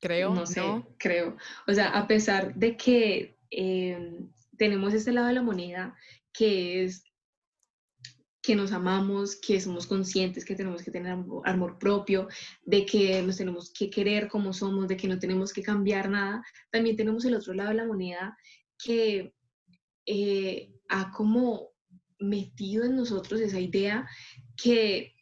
creo, 0.00 0.34
no 0.34 0.46
sé, 0.46 0.62
creo. 0.98 1.36
O 1.66 1.74
sea, 1.74 1.90
a 1.90 2.06
pesar 2.06 2.54
de 2.54 2.76
que 2.76 3.36
eh, 3.50 4.18
tenemos 4.56 4.94
este 4.94 5.12
lado 5.12 5.28
de 5.28 5.34
la 5.34 5.42
moneda 5.42 5.94
que 6.32 6.84
es 6.84 7.04
que 8.48 8.56
nos 8.56 8.72
amamos, 8.72 9.36
que 9.36 9.60
somos 9.60 9.86
conscientes 9.86 10.42
que 10.46 10.54
tenemos 10.54 10.82
que 10.82 10.90
tener 10.90 11.12
amo- 11.12 11.42
amor 11.44 11.78
propio, 11.78 12.28
de 12.64 12.86
que 12.86 13.20
nos 13.22 13.36
tenemos 13.36 13.70
que 13.78 13.90
querer 13.90 14.26
como 14.26 14.54
somos, 14.54 14.88
de 14.88 14.96
que 14.96 15.06
no 15.06 15.18
tenemos 15.18 15.52
que 15.52 15.62
cambiar 15.62 16.08
nada, 16.08 16.42
también 16.70 16.96
tenemos 16.96 17.26
el 17.26 17.34
otro 17.34 17.52
lado 17.52 17.68
de 17.68 17.74
la 17.74 17.86
moneda 17.86 18.38
que 18.82 19.34
eh, 20.06 20.72
ha 20.88 21.10
como 21.10 21.72
metido 22.18 22.86
en 22.86 22.96
nosotros 22.96 23.38
esa 23.42 23.60
idea 23.60 24.08
que 24.56 25.12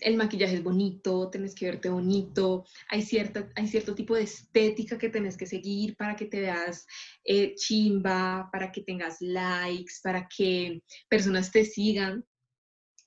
el 0.00 0.16
maquillaje 0.16 0.56
es 0.56 0.62
bonito, 0.62 1.30
tenés 1.30 1.54
que 1.54 1.66
verte 1.66 1.88
bonito, 1.88 2.64
hay, 2.88 3.02
cierta, 3.02 3.48
hay 3.56 3.66
cierto 3.66 3.94
tipo 3.94 4.14
de 4.14 4.22
estética 4.22 4.98
que 4.98 5.08
tenés 5.08 5.36
que 5.36 5.46
seguir 5.46 5.96
para 5.96 6.16
que 6.16 6.26
te 6.26 6.40
veas 6.40 6.86
eh, 7.24 7.54
chimba, 7.54 8.48
para 8.52 8.70
que 8.72 8.82
tengas 8.82 9.20
likes, 9.20 9.94
para 10.02 10.28
que 10.28 10.82
personas 11.08 11.50
te 11.50 11.64
sigan. 11.64 12.24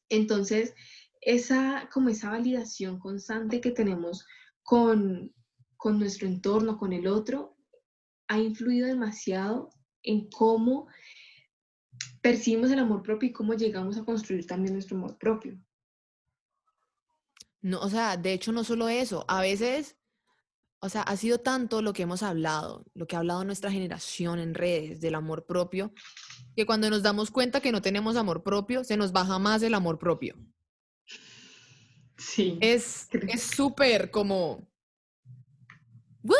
Entonces, 0.10 0.74
esa, 1.22 1.90
como 1.94 2.10
esa 2.10 2.30
validación 2.30 3.00
constante 3.00 3.62
que 3.62 3.72
tenemos 3.72 4.26
con, 4.64 5.34
con 5.78 6.00
nuestro 6.00 6.28
entorno, 6.28 6.78
con 6.78 6.94
el 6.94 7.08
otro, 7.08 7.56
ha 8.28 8.40
influido 8.40 8.88
demasiado 8.88 9.70
en 10.04 10.30
cómo 10.30 10.88
percibimos 12.22 12.72
el 12.72 12.80
amor 12.80 13.04
propio 13.04 13.30
y 13.30 13.34
cómo 13.34 13.54
llegamos 13.54 13.98
a 13.98 14.06
construir 14.06 14.46
también 14.46 14.74
nuestro 14.74 14.98
amor 14.98 15.18
propio. 15.18 15.60
No, 17.62 17.80
o 17.80 17.90
sea, 17.90 18.18
de 18.18 18.34
hecho 18.34 18.52
no 18.52 18.64
solo 18.64 18.90
eso, 18.90 19.24
a 19.28 19.42
veces, 19.42 19.96
o 20.80 20.90
sea, 20.90 21.04
ha 21.04 21.16
sido 21.16 21.40
tanto 21.40 21.82
lo 21.82 21.94
que 21.94 22.04
hemos 22.04 22.24
hablado, 22.24 22.86
lo 22.96 23.06
que 23.06 23.16
ha 23.16 23.20
hablado 23.20 23.44
nuestra 23.44 23.72
generación 23.72 24.40
en 24.40 24.56
redes 24.56 25.00
del 25.00 25.16
amor 25.16 25.46
propio, 25.46 25.94
que 26.56 26.66
cuando 26.66 26.90
nos 26.90 27.04
damos 27.04 27.30
cuenta 27.30 27.62
que 27.62 27.72
no 27.72 27.82
tenemos 27.82 28.16
amor 28.16 28.42
propio, 28.44 28.84
se 28.84 28.98
nos 28.98 29.12
baja 29.12 29.38
más 29.38 29.62
el 29.62 29.76
amor 29.76 30.00
propio. 30.00 30.36
Sí. 32.18 32.58
Es 32.62 33.08
es 33.12 33.42
súper 33.42 34.12
como 34.12 34.72
¿What? 36.24 36.38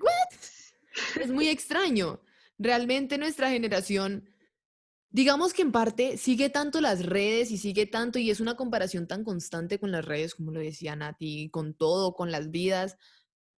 ¿What? 0.00 1.20
Es 1.20 1.30
muy 1.30 1.48
extraño. 1.48 2.20
Realmente 2.58 3.18
nuestra 3.18 3.50
generación 3.50 4.33
digamos 5.14 5.52
que 5.52 5.62
en 5.62 5.70
parte 5.70 6.16
sigue 6.16 6.50
tanto 6.50 6.80
las 6.80 7.06
redes 7.06 7.52
y 7.52 7.58
sigue 7.58 7.86
tanto 7.86 8.18
y 8.18 8.30
es 8.30 8.40
una 8.40 8.56
comparación 8.56 9.06
tan 9.06 9.22
constante 9.22 9.78
con 9.78 9.92
las 9.92 10.04
redes, 10.04 10.34
como 10.34 10.50
lo 10.50 10.58
decía 10.58 10.96
Nati, 10.96 11.50
con 11.50 11.72
todo, 11.72 12.16
con 12.16 12.32
las 12.32 12.50
vidas, 12.50 12.96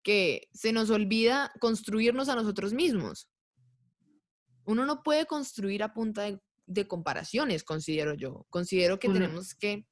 que 0.03 0.49
se 0.53 0.73
nos 0.73 0.89
olvida 0.89 1.53
construirnos 1.61 2.27
a 2.27 2.35
nosotros 2.35 2.73
mismos. 2.73 3.29
Uno 4.65 4.85
no 4.85 5.01
puede 5.01 5.27
construir 5.27 5.81
a 5.81 5.93
punta 5.93 6.23
de, 6.23 6.41
de 6.65 6.89
comparaciones, 6.89 7.63
considero 7.63 8.15
yo. 8.15 8.45
Considero 8.49 8.99
que 8.99 9.07
tenemos 9.07 9.55
que 9.55 9.87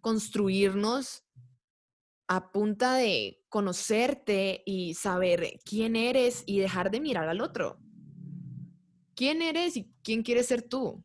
construirnos 0.00 1.26
a 2.26 2.52
punta 2.52 2.94
de 2.96 3.44
conocerte 3.50 4.62
y 4.64 4.94
saber 4.94 5.60
quién 5.66 5.94
eres 5.94 6.42
y 6.46 6.58
dejar 6.58 6.90
de 6.90 7.00
mirar 7.00 7.28
al 7.28 7.42
otro. 7.42 7.78
¿Quién 9.14 9.42
eres 9.42 9.76
y 9.76 9.90
quién 10.02 10.22
quieres 10.22 10.46
ser 10.46 10.62
tú? 10.62 11.04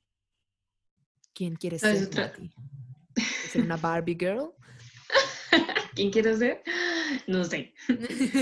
¿Quién 1.34 1.56
quieres 1.56 1.82
¿Sabes 1.82 2.00
ser, 2.00 2.08
otra? 2.08 2.34
¿Ser 3.52 3.62
una 3.64 3.78
Barbie 3.78 4.18
girl? 4.20 4.54
¿Quién 5.96 6.12
quiere 6.12 6.36
ser? 6.38 6.64
No 7.28 7.44
sé. 7.44 7.74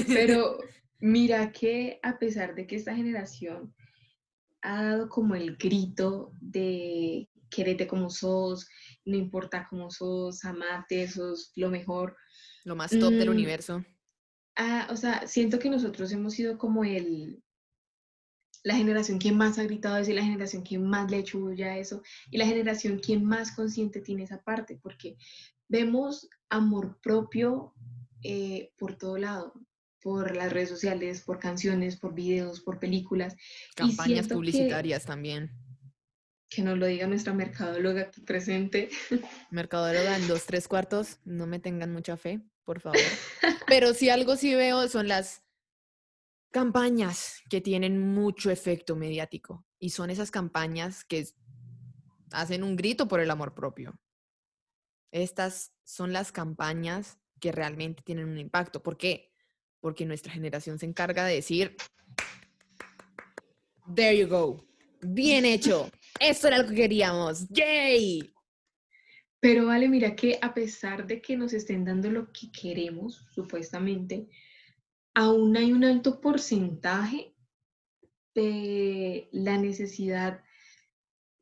Pero 0.08 0.60
mira 1.00 1.52
que 1.52 2.00
a 2.04 2.18
pesar 2.18 2.56
de 2.56 2.66
que 2.68 2.76
esta 2.76 2.96
generación 2.96 3.74
ha 4.62 4.84
dado 4.84 5.10
como 5.10 5.36
el 5.36 5.56
grito 5.58 6.32
de 6.42 7.30
quererte 7.50 7.88
como 7.88 8.10
sos, 8.10 8.68
no 9.06 9.16
importa 9.16 9.68
cómo 9.70 9.92
sos, 9.92 10.44
amate, 10.46 11.08
sos 11.08 11.52
lo 11.56 11.70
mejor. 11.70 12.16
Lo 12.64 12.76
más 12.76 12.92
top 12.92 13.14
del 13.14 13.30
Mm, 13.30 13.32
universo. 13.32 13.86
Ah, 14.56 14.88
o 14.90 14.96
sea, 14.96 15.28
siento 15.28 15.60
que 15.60 15.70
nosotros 15.70 16.12
hemos 16.12 16.34
sido 16.34 16.58
como 16.58 16.84
el, 16.84 17.44
la 18.66 18.76
generación 18.76 19.20
que 19.20 19.32
más 19.32 19.60
ha 19.60 19.64
gritado 19.64 19.98
eso 19.98 20.10
y 20.10 20.16
la 20.16 20.24
generación 20.24 20.64
que 20.64 20.80
más 20.80 21.10
le 21.12 21.18
ha 21.18 21.20
hecho 21.20 21.40
bulla 21.40 21.68
a 21.68 21.78
eso 21.78 22.02
y 22.32 22.38
la 22.40 22.48
generación 22.48 23.00
que 23.00 23.20
más 23.20 23.52
consciente 23.52 24.02
tiene 24.02 24.24
esa 24.24 24.42
parte, 24.42 24.80
porque 24.82 25.18
vemos 25.68 26.28
amor 26.50 27.00
propio 27.02 27.76
eh, 28.24 28.72
por 28.78 28.98
todo 28.98 29.18
lado, 29.20 29.54
por 30.02 30.36
las 30.36 30.52
redes 30.52 30.70
sociales, 30.70 31.22
por 31.22 31.38
canciones, 31.38 31.98
por 31.98 32.16
videos, 32.16 32.60
por 32.62 32.80
películas. 32.80 33.36
y 33.36 33.76
Campañas 33.76 34.28
que- 34.28 34.34
publicitarias 34.34 35.06
también. 35.06 35.52
Que 36.50 36.64
nos 36.64 36.78
lo 36.78 36.88
diga 36.88 37.06
nuestra 37.06 37.34
mercadóloga 37.34 38.02
aquí 38.04 38.22
presente. 38.22 38.90
Mercadóloga 39.52 40.18
en 40.18 40.28
dos, 40.28 40.46
tres 40.48 40.68
cuartos, 40.68 41.20
no 41.24 41.46
me 41.46 41.60
tengan 41.60 41.92
mucha 41.94 42.18
fe, 42.18 42.42
por 42.64 42.80
favor. 42.80 43.00
Pero 43.68 43.94
si 43.94 44.10
algo 44.10 44.36
sí 44.38 44.56
veo 44.56 44.88
son 44.88 45.08
las 45.08 45.44
campañas 46.56 47.42
que 47.50 47.60
tienen 47.60 48.00
mucho 48.14 48.50
efecto 48.50 48.96
mediático. 48.96 49.66
Y 49.78 49.90
son 49.90 50.10
esas 50.10 50.32
campañas 50.32 51.04
que 51.04 51.28
hacen 52.32 52.64
un 52.64 52.78
grito 52.78 53.10
por 53.10 53.20
el 53.20 53.30
amor 53.30 53.54
propio. 53.54 54.00
Estas 55.12 55.74
son 55.84 56.14
las 56.14 56.32
campañas 56.32 57.20
que 57.42 57.52
realmente 57.52 58.04
tienen 58.04 58.30
un 58.30 58.38
impacto. 58.38 58.82
¿Por 58.82 58.96
qué? 58.96 59.34
Porque 59.82 60.06
nuestra 60.06 60.32
generación 60.32 60.80
se 60.80 60.86
encarga 60.86 61.26
de 61.26 61.36
decir, 61.36 61.76
there 63.94 64.18
you 64.18 64.26
go, 64.26 64.66
bien 65.02 65.44
hecho, 65.44 65.92
eso 66.22 66.48
era 66.48 66.60
lo 66.60 66.70
que 66.70 66.76
queríamos, 66.76 67.50
yay. 67.50 68.34
Pero 69.42 69.66
vale, 69.66 69.90
mira 69.90 70.16
que 70.16 70.40
a 70.42 70.54
pesar 70.54 71.06
de 71.06 71.22
que 71.22 71.36
nos 71.36 71.52
estén 71.52 71.84
dando 71.84 72.10
lo 72.10 72.32
que 72.32 72.50
queremos, 72.50 73.26
supuestamente, 73.34 74.30
aún 75.16 75.56
hay 75.56 75.72
un 75.72 75.84
alto 75.86 76.20
porcentaje 76.20 77.34
de 78.36 79.30
la 79.32 79.58
necesidad 79.58 80.44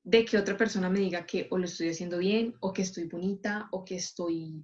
de 0.03 0.25
que 0.25 0.37
otra 0.37 0.55
persona 0.55 0.89
me 0.89 0.99
diga 0.99 1.25
que 1.25 1.47
o 1.49 1.57
lo 1.57 1.65
estoy 1.65 1.89
haciendo 1.89 2.19
bien, 2.19 2.55
o 2.59 2.71
que 2.71 2.83
estoy 2.83 3.05
bonita, 3.05 3.67
o 3.71 3.83
que 3.83 3.95
estoy, 3.95 4.63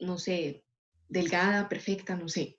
no 0.00 0.18
sé, 0.18 0.64
delgada, 1.08 1.68
perfecta, 1.68 2.16
no 2.16 2.28
sé. 2.28 2.58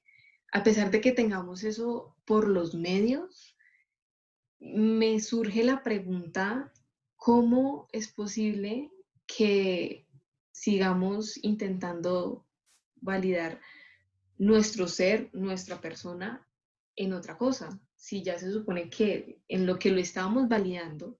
A 0.51 0.63
pesar 0.63 0.91
de 0.91 1.01
que 1.01 1.11
tengamos 1.11 1.63
eso 1.63 2.15
por 2.23 2.47
los 2.47 2.75
medios, 2.75 3.57
me 4.59 5.19
surge 5.19 5.63
la 5.63 5.81
pregunta, 5.81 6.71
¿cómo 7.15 7.87
es 7.91 8.09
posible 8.09 8.91
que 9.25 10.07
sigamos 10.51 11.43
intentando 11.43 12.45
validar 12.95 13.59
nuestro 14.45 14.87
ser, 14.87 15.29
nuestra 15.33 15.79
persona 15.79 16.47
en 16.95 17.13
otra 17.13 17.37
cosa? 17.37 17.79
Si 17.95 18.23
ya 18.23 18.37
se 18.37 18.51
supone 18.51 18.89
que 18.89 19.41
en 19.47 19.65
lo 19.65 19.79
que 19.79 19.91
lo 19.91 19.99
estábamos 19.99 20.47
validando 20.47 21.19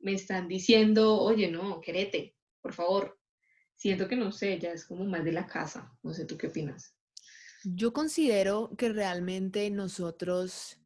me 0.00 0.12
están 0.12 0.48
diciendo, 0.48 1.18
oye, 1.20 1.50
no, 1.50 1.80
querete, 1.80 2.36
por 2.60 2.72
favor. 2.72 3.18
Siento 3.74 4.08
que 4.08 4.16
no 4.16 4.32
sé, 4.32 4.58
ya 4.58 4.72
es 4.72 4.84
como 4.86 5.04
más 5.04 5.24
de 5.24 5.32
la 5.32 5.46
casa. 5.46 5.92
No 6.02 6.12
sé, 6.12 6.24
¿tú 6.24 6.36
qué 6.36 6.48
opinas? 6.48 6.94
Yo 7.64 7.92
considero 7.92 8.74
que 8.76 8.88
realmente 8.88 9.68
nosotros 9.70 10.78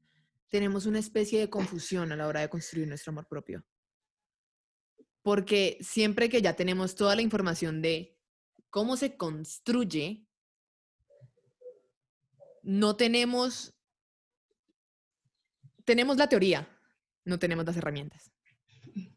tenemos 0.48 0.87
una 0.87 0.98
especie 0.98 1.38
de 1.40 1.51
confusión 1.51 2.12
a 2.12 2.16
la 2.16 2.27
hora 2.27 2.40
de 2.40 2.48
construir 2.48 2.88
nuestro 2.88 3.11
amor 3.12 3.27
propio. 3.27 3.64
Porque 5.22 5.79
siempre 5.81 6.29
que 6.29 6.42
ya 6.42 6.57
tenemos 6.57 6.94
toda 6.94 7.14
la 7.14 7.22
información 7.22 7.81
de 7.81 8.18
cómo 8.68 8.96
se 8.96 9.16
construye, 9.16 10.27
no 12.62 12.96
tenemos, 12.96 13.75
tenemos 15.85 16.16
la 16.16 16.29
teoría, 16.29 16.68
no 17.25 17.38
tenemos 17.38 17.64
las 17.66 17.77
herramientas. 17.77 18.33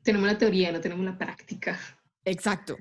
Tenemos 0.04 0.28
la 0.28 0.38
teoría, 0.38 0.72
no 0.72 0.82
tenemos 0.82 1.06
la 1.06 1.18
práctica. 1.18 1.80
Exacto. 2.24 2.78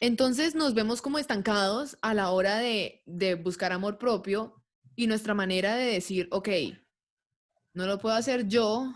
Entonces 0.00 0.54
nos 0.54 0.74
vemos 0.74 1.02
como 1.02 1.18
estancados 1.18 1.98
a 2.02 2.14
la 2.14 2.30
hora 2.30 2.58
de, 2.58 3.02
de 3.06 3.34
buscar 3.34 3.72
amor 3.72 3.98
propio 3.98 4.54
y 4.96 5.06
nuestra 5.06 5.34
manera 5.34 5.76
de 5.76 5.86
decir, 5.86 6.28
ok, 6.30 6.48
no 7.74 7.86
lo 7.86 7.98
puedo 7.98 8.14
hacer 8.14 8.48
yo 8.48 8.92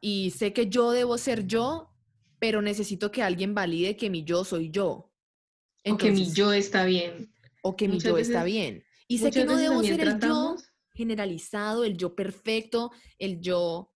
y 0.00 0.30
sé 0.32 0.52
que 0.52 0.68
yo 0.68 0.90
debo 0.90 1.16
ser 1.16 1.46
yo, 1.46 1.94
pero 2.38 2.60
necesito 2.60 3.12
que 3.12 3.22
alguien 3.22 3.54
valide 3.54 3.96
que 3.96 4.10
mi 4.10 4.24
yo 4.24 4.44
soy 4.44 4.70
yo. 4.70 5.12
o 5.84 5.96
que 5.96 6.10
mi 6.10 6.32
yo 6.32 6.52
está 6.52 6.84
bien. 6.84 7.32
o 7.62 7.76
que 7.76 7.86
mi 7.86 8.00
yo 8.00 8.18
está 8.18 8.42
bien. 8.44 8.84
Y 9.12 9.18
sé 9.18 9.24
muchas 9.24 9.42
que 9.42 9.46
no 9.46 9.56
debo 9.58 9.82
ser 9.82 10.00
el 10.00 10.18
yo 10.20 10.56
generalizado, 10.94 11.84
el 11.84 11.96
yo 11.96 12.14
perfecto, 12.14 12.90
el 13.18 13.40
yo 13.40 13.90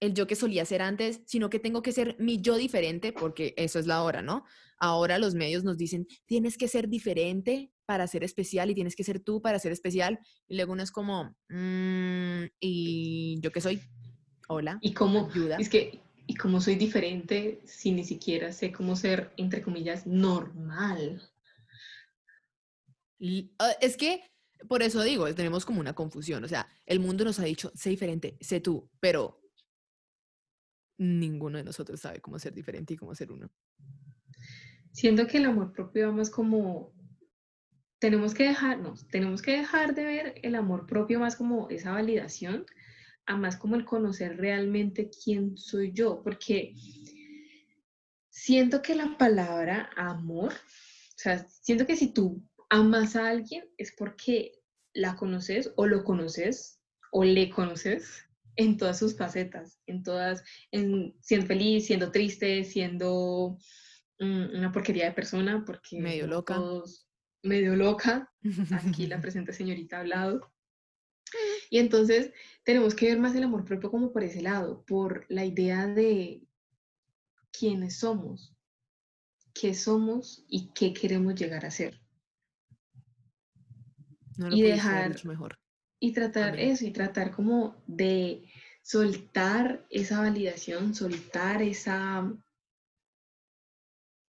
el 0.00 0.12
yo 0.12 0.26
que 0.26 0.36
solía 0.36 0.64
ser 0.66 0.82
antes, 0.82 1.22
sino 1.26 1.48
que 1.48 1.58
tengo 1.58 1.80
que 1.80 1.90
ser 1.92 2.14
mi 2.18 2.40
yo 2.40 2.56
diferente, 2.56 3.12
porque 3.12 3.54
eso 3.56 3.78
es 3.78 3.86
la 3.86 4.02
hora, 4.02 4.20
¿no? 4.22 4.44
Ahora 4.78 5.18
los 5.18 5.34
medios 5.34 5.64
nos 5.64 5.78
dicen, 5.78 6.06
tienes 6.26 6.58
que 6.58 6.68
ser 6.68 6.88
diferente 6.88 7.72
para 7.86 8.06
ser 8.06 8.22
especial 8.22 8.70
y 8.70 8.74
tienes 8.74 8.96
que 8.96 9.04
ser 9.04 9.20
tú 9.20 9.40
para 9.40 9.58
ser 9.58 9.72
especial. 9.72 10.18
Y 10.46 10.56
luego 10.56 10.74
uno 10.74 10.82
es 10.82 10.90
como, 10.92 11.34
"Mm, 11.48 12.44
¿y 12.60 13.40
yo 13.40 13.50
qué 13.50 13.60
soy? 13.62 13.80
Hola, 14.48 14.78
Y 14.82 14.92
cómo, 14.92 15.28
ayuda. 15.32 15.56
es 15.56 15.68
que, 15.70 16.02
y 16.26 16.34
como 16.34 16.60
soy 16.60 16.74
diferente, 16.74 17.62
si 17.64 17.92
ni 17.92 18.04
siquiera 18.04 18.52
sé 18.52 18.72
cómo 18.72 18.96
ser, 18.96 19.32
entre 19.38 19.62
comillas, 19.62 20.06
normal. 20.06 21.22
Ah, 23.58 23.72
Es 23.80 23.96
que, 23.96 24.22
por 24.68 24.82
eso 24.82 25.02
digo, 25.02 25.32
tenemos 25.34 25.64
como 25.64 25.80
una 25.80 25.94
confusión. 25.94 26.44
O 26.44 26.48
sea, 26.48 26.68
el 26.86 27.00
mundo 27.00 27.24
nos 27.24 27.38
ha 27.38 27.44
dicho, 27.44 27.72
sé 27.74 27.90
diferente, 27.90 28.36
sé 28.40 28.60
tú, 28.60 28.90
pero 29.00 29.40
ninguno 30.98 31.58
de 31.58 31.64
nosotros 31.64 32.00
sabe 32.00 32.20
cómo 32.20 32.38
ser 32.38 32.54
diferente 32.54 32.94
y 32.94 32.96
cómo 32.96 33.14
ser 33.14 33.32
uno. 33.32 33.50
Siento 34.92 35.26
que 35.26 35.38
el 35.38 35.46
amor 35.46 35.72
propio 35.72 36.06
va 36.06 36.12
más 36.12 36.30
como, 36.30 36.92
tenemos 37.98 38.32
que 38.32 38.44
dejarnos, 38.44 39.08
tenemos 39.08 39.42
que 39.42 39.58
dejar 39.58 39.94
de 39.94 40.04
ver 40.04 40.34
el 40.42 40.54
amor 40.54 40.86
propio 40.86 41.18
más 41.18 41.34
como 41.34 41.68
esa 41.68 41.92
validación, 41.92 42.64
a 43.26 43.36
más 43.36 43.56
como 43.56 43.74
el 43.74 43.84
conocer 43.84 44.36
realmente 44.36 45.10
quién 45.10 45.56
soy 45.56 45.92
yo, 45.92 46.22
porque 46.22 46.74
siento 48.30 48.82
que 48.82 48.94
la 48.94 49.16
palabra 49.18 49.90
amor, 49.96 50.52
o 50.52 51.16
sea, 51.16 51.48
siento 51.48 51.86
que 51.86 51.96
si 51.96 52.12
tú 52.12 52.46
amas 52.78 53.16
a 53.16 53.28
alguien 53.28 53.64
es 53.76 53.92
porque 53.98 54.52
la 54.94 55.16
conoces 55.16 55.72
o 55.76 55.86
lo 55.86 56.04
conoces 56.04 56.80
o 57.12 57.24
le 57.24 57.50
conoces 57.50 58.26
en 58.56 58.76
todas 58.76 58.98
sus 58.98 59.16
facetas, 59.16 59.80
en 59.86 60.02
todas, 60.02 60.42
en 60.70 61.14
siendo 61.20 61.46
feliz, 61.46 61.86
siendo 61.86 62.10
triste, 62.10 62.64
siendo 62.64 63.58
mm, 64.20 64.56
una 64.58 64.72
porquería 64.72 65.06
de 65.06 65.12
persona, 65.12 65.64
porque 65.66 66.00
Medio 66.00 66.26
loca. 66.26 66.54
todos- 66.54 67.06
medio 67.42 67.76
loca, 67.76 68.32
aquí 68.70 69.06
la 69.06 69.20
presente 69.24 69.52
señorita 69.52 69.96
ha 69.96 70.00
hablado. 70.00 70.52
Y 71.70 71.78
entonces 71.78 72.32
tenemos 72.64 72.94
que 72.94 73.06
ver 73.08 73.18
más 73.18 73.34
el 73.34 73.44
amor 73.44 73.64
propio 73.64 73.90
como 73.90 74.12
por 74.12 74.22
ese 74.24 74.40
lado, 74.42 74.84
por 74.86 75.26
la 75.28 75.44
idea 75.44 75.86
de 75.86 76.42
quiénes 77.52 77.98
somos, 77.98 78.54
qué 79.54 79.74
somos 79.74 80.44
y 80.48 80.70
qué 80.74 80.92
queremos 80.92 81.34
llegar 81.34 81.64
a 81.66 81.70
ser. 81.70 82.03
No 84.36 84.48
lo 84.50 84.56
y 84.56 84.62
dejar- 84.62 85.24
mejor. 85.24 85.58
Y 86.00 86.12
tratar 86.12 86.50
Amén. 86.54 86.70
eso, 86.70 86.84
y 86.84 86.90
tratar 86.92 87.30
como 87.30 87.76
de 87.86 88.42
soltar 88.82 89.86
esa 89.90 90.20
validación, 90.20 90.94
soltar 90.94 91.62
esa 91.62 92.30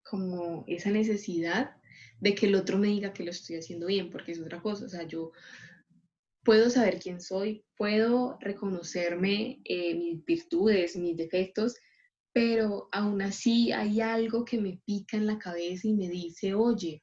como 0.03 0.63
esa 0.67 0.91
necesidad 0.91 1.75
de 2.19 2.35
que 2.35 2.45
el 2.45 2.55
otro 2.55 2.77
me 2.77 2.87
diga 2.87 3.11
que 3.13 3.23
lo 3.23 3.31
estoy 3.31 3.57
haciendo 3.57 3.87
bien, 3.87 4.09
porque 4.11 4.31
es 4.31 4.39
otra 4.39 4.61
cosa, 4.61 4.85
o 4.85 4.89
sea, 4.89 5.03
yo 5.03 5.31
puedo 6.43 6.69
saber 6.69 6.99
quién 6.99 7.19
soy, 7.19 7.65
puedo 7.75 8.37
reconocerme 8.39 9.59
eh, 9.65 9.95
mis 9.95 10.23
virtudes, 10.23 10.95
mis 10.95 11.17
defectos, 11.17 11.75
pero 12.31 12.87
aún 12.91 13.21
así 13.21 13.71
hay 13.71 13.99
algo 14.01 14.45
que 14.45 14.61
me 14.61 14.79
pica 14.85 15.17
en 15.17 15.25
la 15.25 15.39
cabeza 15.39 15.87
y 15.87 15.93
me 15.93 16.07
dice, 16.07 16.53
oye, 16.53 17.01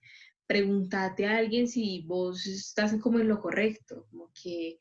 pregúntate 0.52 1.24
a 1.24 1.38
alguien 1.38 1.66
si 1.66 2.02
vos 2.02 2.46
estás 2.46 2.94
como 3.00 3.18
en 3.18 3.26
lo 3.26 3.40
correcto, 3.40 4.06
como 4.10 4.30
que 4.34 4.78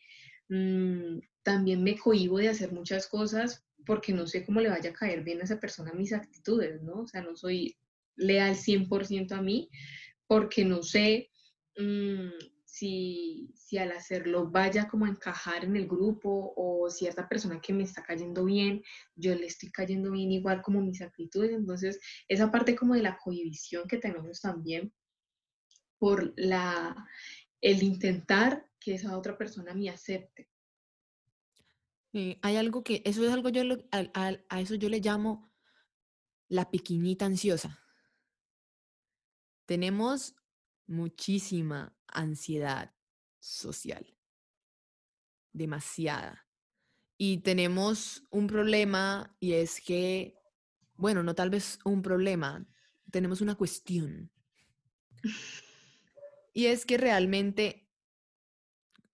mm, 0.49 1.19
también 1.43 1.81
me 1.81 1.97
cohibo 1.97 2.39
de 2.39 2.49
hacer 2.49 2.73
muchas 2.73 3.07
cosas 3.07 3.63
porque 3.85 4.11
no 4.11 4.27
sé 4.27 4.45
cómo 4.45 4.59
le 4.59 4.67
vaya 4.67 4.89
a 4.89 4.93
caer 4.93 5.23
bien 5.23 5.39
a 5.39 5.45
esa 5.45 5.61
persona 5.61 5.93
mis 5.93 6.11
actitudes, 6.11 6.81
¿no? 6.81 7.03
O 7.03 7.07
sea, 7.07 7.21
no 7.21 7.37
soy 7.37 7.77
leal 8.17 8.55
100% 8.55 9.31
a 9.31 9.41
mí 9.41 9.69
porque 10.27 10.65
no 10.65 10.83
sé 10.83 11.29
mm, 11.77 12.31
si, 12.65 13.53
si 13.55 13.77
al 13.77 13.93
hacerlo 13.93 14.51
vaya 14.51 14.89
como 14.89 15.05
a 15.05 15.09
encajar 15.09 15.63
en 15.63 15.77
el 15.77 15.87
grupo 15.87 16.53
o 16.57 16.89
cierta 16.89 17.29
persona 17.29 17.61
que 17.61 17.71
me 17.71 17.83
está 17.83 18.03
cayendo 18.03 18.43
bien, 18.43 18.83
yo 19.15 19.33
le 19.35 19.45
estoy 19.45 19.71
cayendo 19.71 20.11
bien 20.11 20.33
igual 20.33 20.61
como 20.61 20.81
mis 20.81 21.01
actitudes. 21.01 21.51
Entonces, 21.51 21.97
esa 22.27 22.51
parte 22.51 22.75
como 22.75 22.93
de 22.93 23.03
la 23.03 23.17
cohibición 23.17 23.87
que 23.87 23.99
tenemos 23.99 24.41
también 24.41 24.91
por 26.01 26.33
la, 26.35 27.07
el 27.61 27.83
intentar 27.83 28.65
que 28.79 28.95
esa 28.95 29.15
otra 29.15 29.37
persona 29.37 29.75
me 29.75 29.87
acepte. 29.87 30.49
Sí, 32.11 32.39
hay 32.41 32.55
algo 32.55 32.83
que, 32.83 33.03
eso 33.05 33.23
es 33.23 33.31
algo 33.31 33.49
yo, 33.49 33.63
lo- 33.63 33.83
al- 33.91 34.09
al- 34.15 34.43
a 34.49 34.59
eso 34.61 34.73
yo 34.73 34.89
le 34.89 34.99
llamo 34.99 35.53
la 36.49 36.71
piquiñita 36.71 37.25
ansiosa. 37.27 37.79
Tenemos 39.67 40.33
muchísima 40.87 41.95
ansiedad 42.07 42.95
social, 43.39 44.17
demasiada. 45.53 46.47
Y 47.15 47.37
tenemos 47.43 48.25
un 48.31 48.47
problema 48.47 49.37
y 49.39 49.53
es 49.53 49.79
que, 49.79 50.35
bueno, 50.95 51.21
no 51.21 51.35
tal 51.35 51.51
vez 51.51 51.77
un 51.85 52.01
problema, 52.01 52.67
tenemos 53.11 53.41
una 53.41 53.53
cuestión. 53.55 54.31
Y 56.53 56.65
es 56.65 56.85
que 56.85 56.97
realmente 56.97 57.89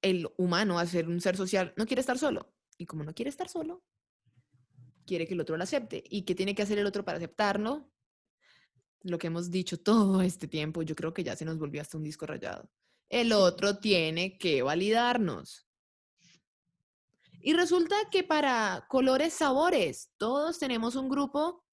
el 0.01 0.27
humano, 0.37 0.79
al 0.79 0.87
ser 0.87 1.07
un 1.07 1.21
ser 1.21 1.37
social, 1.37 1.73
no 1.77 1.85
quiere 1.85 2.01
estar 2.01 2.17
solo. 2.17 2.53
Y 2.77 2.85
como 2.85 3.03
no 3.03 3.13
quiere 3.13 3.29
estar 3.29 3.49
solo, 3.49 3.83
quiere 5.05 5.27
que 5.27 5.33
el 5.33 5.41
otro 5.41 5.57
lo 5.57 5.63
acepte. 5.63 6.03
¿Y 6.09 6.23
qué 6.23 6.35
tiene 6.35 6.55
que 6.55 6.61
hacer 6.61 6.77
el 6.77 6.85
otro 6.85 7.03
para 7.03 7.17
aceptarlo? 7.17 7.91
Lo 9.01 9.17
que 9.17 9.27
hemos 9.27 9.49
dicho 9.49 9.79
todo 9.81 10.21
este 10.21 10.47
tiempo, 10.47 10.81
yo 10.81 10.95
creo 10.95 11.13
que 11.13 11.23
ya 11.23 11.35
se 11.35 11.45
nos 11.45 11.57
volvió 11.57 11.81
hasta 11.81 11.97
un 11.97 12.03
disco 12.03 12.25
rayado. 12.25 12.69
El 13.09 13.31
otro 13.31 13.79
tiene 13.79 14.37
que 14.37 14.61
validarnos. 14.61 15.67
Y 17.39 17.53
resulta 17.53 17.95
que 18.11 18.23
para 18.23 18.85
colores, 18.89 19.33
sabores, 19.33 20.11
todos 20.17 20.59
tenemos 20.59 20.95
un 20.95 21.07
grupo 21.07 21.63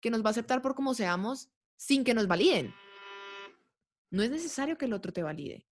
que 0.00 0.10
nos 0.10 0.22
va 0.22 0.28
a 0.28 0.30
aceptar 0.30 0.60
por 0.60 0.74
como 0.74 0.92
seamos 0.92 1.50
sin 1.76 2.04
que 2.04 2.14
nos 2.14 2.26
validen. 2.26 2.74
No 4.10 4.22
es 4.22 4.30
necesario 4.30 4.78
que 4.78 4.86
el 4.86 4.92
otro 4.92 5.12
te 5.12 5.22
valide. 5.22 5.66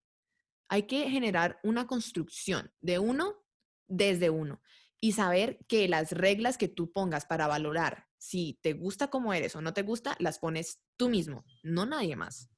Hay 0.68 0.85
que 0.85 1.09
generar 1.11 1.59
una 1.62 1.87
construcción 1.87 2.72
de 2.81 2.99
uno 2.99 3.44
desde 3.88 4.31
uno 4.31 4.61
y 5.01 5.12
saber 5.12 5.59
que 5.68 5.88
las 5.88 6.12
reglas 6.12 6.59
que 6.59 6.68
tú 6.68 6.92
pongas 6.92 7.25
para 7.27 7.46
valorar 7.46 8.07
si 8.18 8.59
te 8.62 8.72
gusta 8.72 9.09
como 9.09 9.33
eres 9.33 9.55
o 9.57 9.61
no 9.61 9.72
te 9.72 9.83
gusta, 9.83 10.16
las 10.18 10.38
pones 10.38 10.81
tú 10.96 11.09
mismo, 11.09 11.44
no 11.62 11.87
nadie 11.87 12.16
más. 12.16 12.51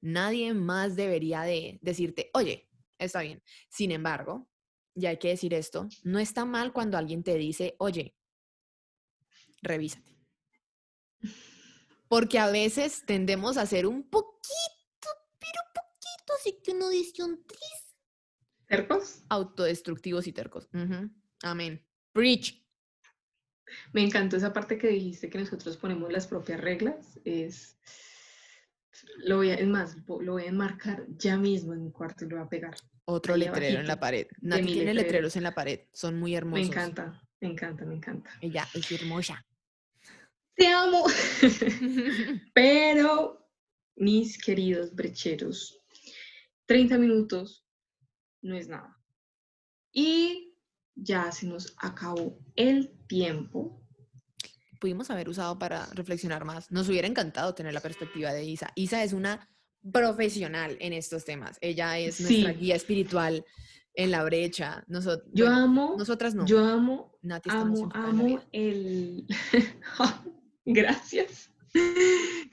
Nadie 0.00 0.54
más 0.54 0.96
debería 0.96 1.42
de 1.42 1.78
decirte, 1.82 2.30
oye, 2.32 2.70
está 2.98 3.22
bien. 3.22 3.42
Sin 3.68 3.90
embargo, 3.90 4.48
y 4.94 5.06
hay 5.06 5.18
que 5.18 5.28
decir 5.28 5.54
esto, 5.54 5.88
no 6.04 6.18
está 6.18 6.44
mal 6.44 6.72
cuando 6.72 6.96
alguien 6.96 7.22
te 7.22 7.34
dice, 7.34 7.74
oye, 7.78 8.16
revísate. 9.62 10.16
Porque 12.08 12.38
a 12.38 12.50
veces 12.50 13.04
tendemos 13.06 13.58
a 13.58 13.66
ser 13.66 13.86
un 13.86 14.08
poquito, 14.08 14.38
así 16.38 16.60
que 16.62 16.72
uno 16.72 16.88
dice 16.88 17.22
un 17.22 17.44
tris 17.46 17.96
¿Tercos? 18.66 19.22
autodestructivos 19.28 20.26
y 20.26 20.32
tercos. 20.32 20.68
Amén. 21.42 21.84
Preach. 22.12 22.62
Me 23.92 24.02
encantó 24.02 24.36
esa 24.36 24.52
parte 24.52 24.78
que 24.78 24.88
dijiste 24.88 25.28
que 25.30 25.38
nosotros 25.38 25.76
ponemos 25.76 26.12
las 26.12 26.26
propias 26.26 26.60
reglas. 26.60 27.18
Es, 27.24 27.78
lo 29.18 29.36
voy 29.36 29.50
a, 29.50 29.54
es 29.54 29.66
más, 29.66 29.96
lo 30.06 30.32
voy 30.32 30.44
a 30.44 30.48
enmarcar 30.48 31.06
ya 31.16 31.36
mismo 31.36 31.72
en 31.74 31.84
mi 31.84 31.92
cuarto 31.92 32.24
y 32.24 32.28
lo 32.28 32.36
voy 32.36 32.46
a 32.46 32.48
pegar. 32.48 32.76
Otro 33.04 33.36
letrero 33.36 33.80
en 33.80 33.86
la 33.86 33.98
pared. 33.98 34.26
Nati 34.40 34.64
tiene 34.64 34.92
letrero. 34.92 35.02
letreros 35.02 35.36
en 35.36 35.42
la 35.44 35.54
pared. 35.54 35.80
Son 35.92 36.18
muy 36.18 36.32
Me 36.32 36.38
hermosos. 36.38 36.66
encanta, 36.66 37.22
me 37.40 37.48
encanta, 37.48 37.84
me 37.86 37.94
encanta. 37.94 38.30
Ella 38.40 38.68
es 38.74 38.92
hermosa. 38.92 39.46
Te 40.54 40.66
amo. 40.66 41.04
Pero, 42.54 43.50
mis 43.96 44.36
queridos 44.42 44.94
brecheros, 44.94 45.77
30 46.68 46.98
minutos 46.98 47.66
no 48.42 48.54
es 48.56 48.68
nada. 48.68 48.96
Y 49.92 50.54
ya 50.94 51.32
se 51.32 51.46
nos 51.46 51.74
acabó 51.78 52.38
el 52.56 52.90
tiempo. 53.08 53.82
Pudimos 54.78 55.10
haber 55.10 55.28
usado 55.28 55.58
para 55.58 55.86
reflexionar 55.86 56.44
más. 56.44 56.70
Nos 56.70 56.88
hubiera 56.88 57.08
encantado 57.08 57.54
tener 57.54 57.72
la 57.74 57.80
perspectiva 57.80 58.32
de 58.32 58.44
Isa. 58.44 58.70
Isa 58.76 59.02
es 59.02 59.12
una 59.12 59.48
profesional 59.92 60.76
en 60.80 60.92
estos 60.92 61.24
temas. 61.24 61.56
Ella 61.60 61.98
es 61.98 62.20
nuestra 62.20 62.52
Sí. 62.52 62.58
guía 62.58 62.76
espiritual 62.76 63.44
en 63.94 64.10
la 64.10 64.22
brecha. 64.22 64.84
Noso- 64.88 65.22
Yo 65.32 65.46
bueno, 65.46 65.62
amo, 65.62 65.94
nosotras 65.98 66.34
no. 66.34 66.44
yo 66.46 66.64
amo, 66.64 67.18
Nati 67.22 67.48
amo, 67.50 67.88
amo 67.94 68.40
el... 68.52 69.26
Gracias. 70.66 71.50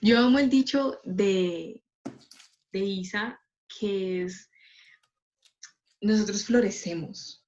Yo 0.02 0.20
amo 0.20 0.40
el 0.40 0.50
dicho 0.50 1.00
de, 1.04 1.84
de 2.72 2.80
Isa, 2.80 3.40
que 3.80 4.24
es, 4.24 4.50
nosotros 6.02 6.46
florecemos. 6.46 7.46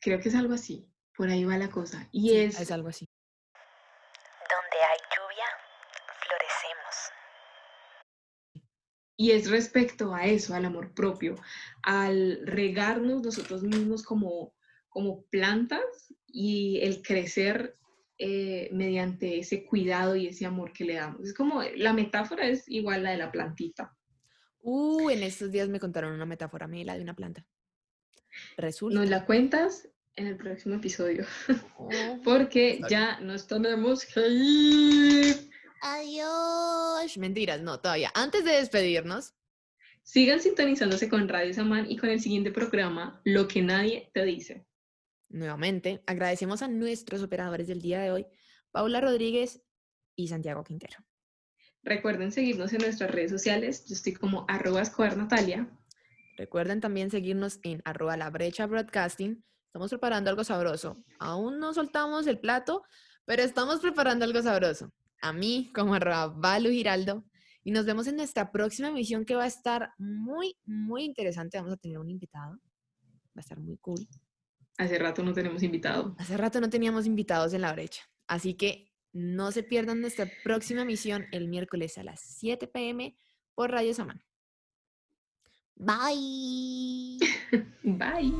Creo 0.00 0.20
que 0.20 0.28
es 0.28 0.34
algo 0.34 0.54
así, 0.54 0.90
por 1.16 1.28
ahí 1.28 1.44
va 1.44 1.58
la 1.58 1.70
cosa. 1.70 2.08
Y 2.12 2.30
Sí, 2.30 2.36
es, 2.36 2.60
es 2.60 2.70
algo 2.70 2.88
así. 2.88 3.08
Donde 4.48 4.78
hay 4.84 4.98
lluvia, 5.16 5.46
florecemos. 6.26 7.12
y 9.16 9.30
es 9.30 9.50
respecto 9.50 10.14
a 10.14 10.26
eso, 10.26 10.54
al 10.54 10.66
amor 10.66 10.92
propio, 10.92 11.36
al 11.82 12.40
regarnos 12.44 13.22
nosotros 13.22 13.62
mismos 13.62 14.02
como, 14.02 14.54
como 14.88 15.22
plantas 15.30 16.14
y 16.26 16.80
el 16.82 17.02
crecer 17.02 17.76
eh, 18.18 18.68
mediante 18.72 19.38
ese 19.38 19.64
cuidado 19.64 20.16
y 20.16 20.26
ese 20.26 20.46
amor 20.46 20.72
que 20.72 20.84
le 20.84 20.94
damos. 20.94 21.22
Es 21.22 21.34
como, 21.34 21.62
la 21.62 21.92
metáfora 21.92 22.46
es 22.46 22.68
igual 22.68 23.02
la 23.02 23.12
de 23.12 23.18
la 23.18 23.32
plantita. 23.32 23.96
Uh, 24.68 25.10
en 25.10 25.22
estos 25.22 25.52
días 25.52 25.68
me 25.68 25.78
contaron 25.78 26.12
una 26.12 26.26
metáfora, 26.26 26.66
me 26.66 26.84
la 26.84 26.96
de 26.96 27.02
una 27.02 27.14
planta. 27.14 27.46
Resulta. 28.56 28.98
Nos 28.98 29.08
la 29.08 29.24
cuentas 29.24 29.88
en 30.16 30.26
el 30.26 30.36
próximo 30.36 30.74
episodio, 30.74 31.24
Oh, 31.78 32.18
porque 32.24 32.80
ya 32.90 33.20
nos 33.20 33.46
tenemos 33.46 34.04
que 34.04 34.26
ir. 34.28 35.50
Adiós. 35.82 37.16
Mentiras, 37.16 37.60
no, 37.62 37.78
todavía. 37.78 38.10
Antes 38.14 38.44
de 38.44 38.52
despedirnos, 38.52 39.34
Sigan 40.02 40.40
sintonizándose 40.40 41.08
con 41.08 41.28
Radio 41.28 41.54
Samán 41.54 41.88
y 41.90 41.96
con 41.96 42.10
el 42.10 42.20
siguiente 42.20 42.50
programa, 42.50 43.20
Lo 43.24 43.46
que 43.46 43.62
nadie 43.62 44.10
te 44.14 44.24
dice. 44.24 44.66
nuevamente, 45.28 46.02
agradecemos 46.06 46.62
a 46.62 46.68
nuestros 46.68 47.22
operadores 47.22 47.68
del 47.68 47.82
día 47.82 48.00
de 48.00 48.10
hoy, 48.10 48.26
Paula 48.72 49.00
Rodríguez 49.00 49.62
y 50.16 50.26
Santiago 50.28 50.64
Quintero. 50.64 50.98
Recuerden 51.86 52.32
seguirnos 52.32 52.72
en 52.72 52.80
nuestras 52.80 53.12
redes 53.12 53.30
sociales. 53.30 53.86
Yo 53.86 53.94
estoy 53.94 54.14
como 54.14 54.44
arroba 54.48 54.82
Natalia. 55.16 55.70
Recuerden 56.36 56.80
también 56.80 57.12
seguirnos 57.12 57.60
en 57.62 57.80
arroba 57.84 58.16
la 58.16 58.28
brecha 58.28 58.66
broadcasting. 58.66 59.44
Estamos 59.66 59.90
preparando 59.90 60.28
algo 60.28 60.42
sabroso. 60.42 60.96
Aún 61.20 61.60
no 61.60 61.72
soltamos 61.72 62.26
el 62.26 62.40
plato, 62.40 62.82
pero 63.24 63.44
estamos 63.44 63.78
preparando 63.78 64.24
algo 64.24 64.42
sabroso. 64.42 64.92
A 65.22 65.32
mí 65.32 65.70
como 65.72 65.94
arroba 65.94 66.26
Valu 66.26 66.70
Giraldo. 66.70 67.24
Y 67.62 67.70
nos 67.70 67.86
vemos 67.86 68.08
en 68.08 68.16
nuestra 68.16 68.50
próxima 68.50 68.88
emisión 68.88 69.24
que 69.24 69.36
va 69.36 69.44
a 69.44 69.46
estar 69.46 69.90
muy, 69.96 70.56
muy 70.64 71.04
interesante. 71.04 71.56
Vamos 71.56 71.74
a 71.74 71.76
tener 71.76 71.98
un 71.98 72.10
invitado. 72.10 72.54
Va 72.56 73.36
a 73.36 73.40
estar 73.40 73.60
muy 73.60 73.76
cool. 73.76 74.08
Hace 74.76 74.98
rato 74.98 75.22
no 75.22 75.32
tenemos 75.32 75.62
invitado. 75.62 76.16
Hace 76.18 76.36
rato 76.36 76.60
no 76.60 76.68
teníamos 76.68 77.06
invitados 77.06 77.54
en 77.54 77.60
la 77.60 77.72
brecha. 77.72 78.02
Así 78.26 78.54
que 78.54 78.95
no 79.16 79.50
se 79.50 79.62
pierdan 79.62 80.02
nuestra 80.02 80.30
próxima 80.44 80.82
emisión 80.82 81.26
el 81.32 81.48
miércoles 81.48 81.96
a 81.96 82.04
las 82.04 82.20
7 82.20 82.66
pm 82.66 83.16
por 83.54 83.70
Radio 83.70 83.94
Samán. 83.94 84.22
Bye. 85.74 87.18
Bye. 87.82 88.32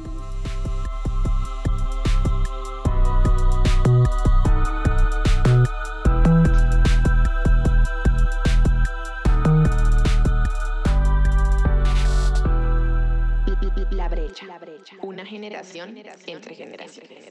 La 13.96 14.58
brecha. 14.58 14.96
Una 15.02 15.24
generación 15.24 15.96
entre 16.26 16.54
generaciones. 16.54 17.24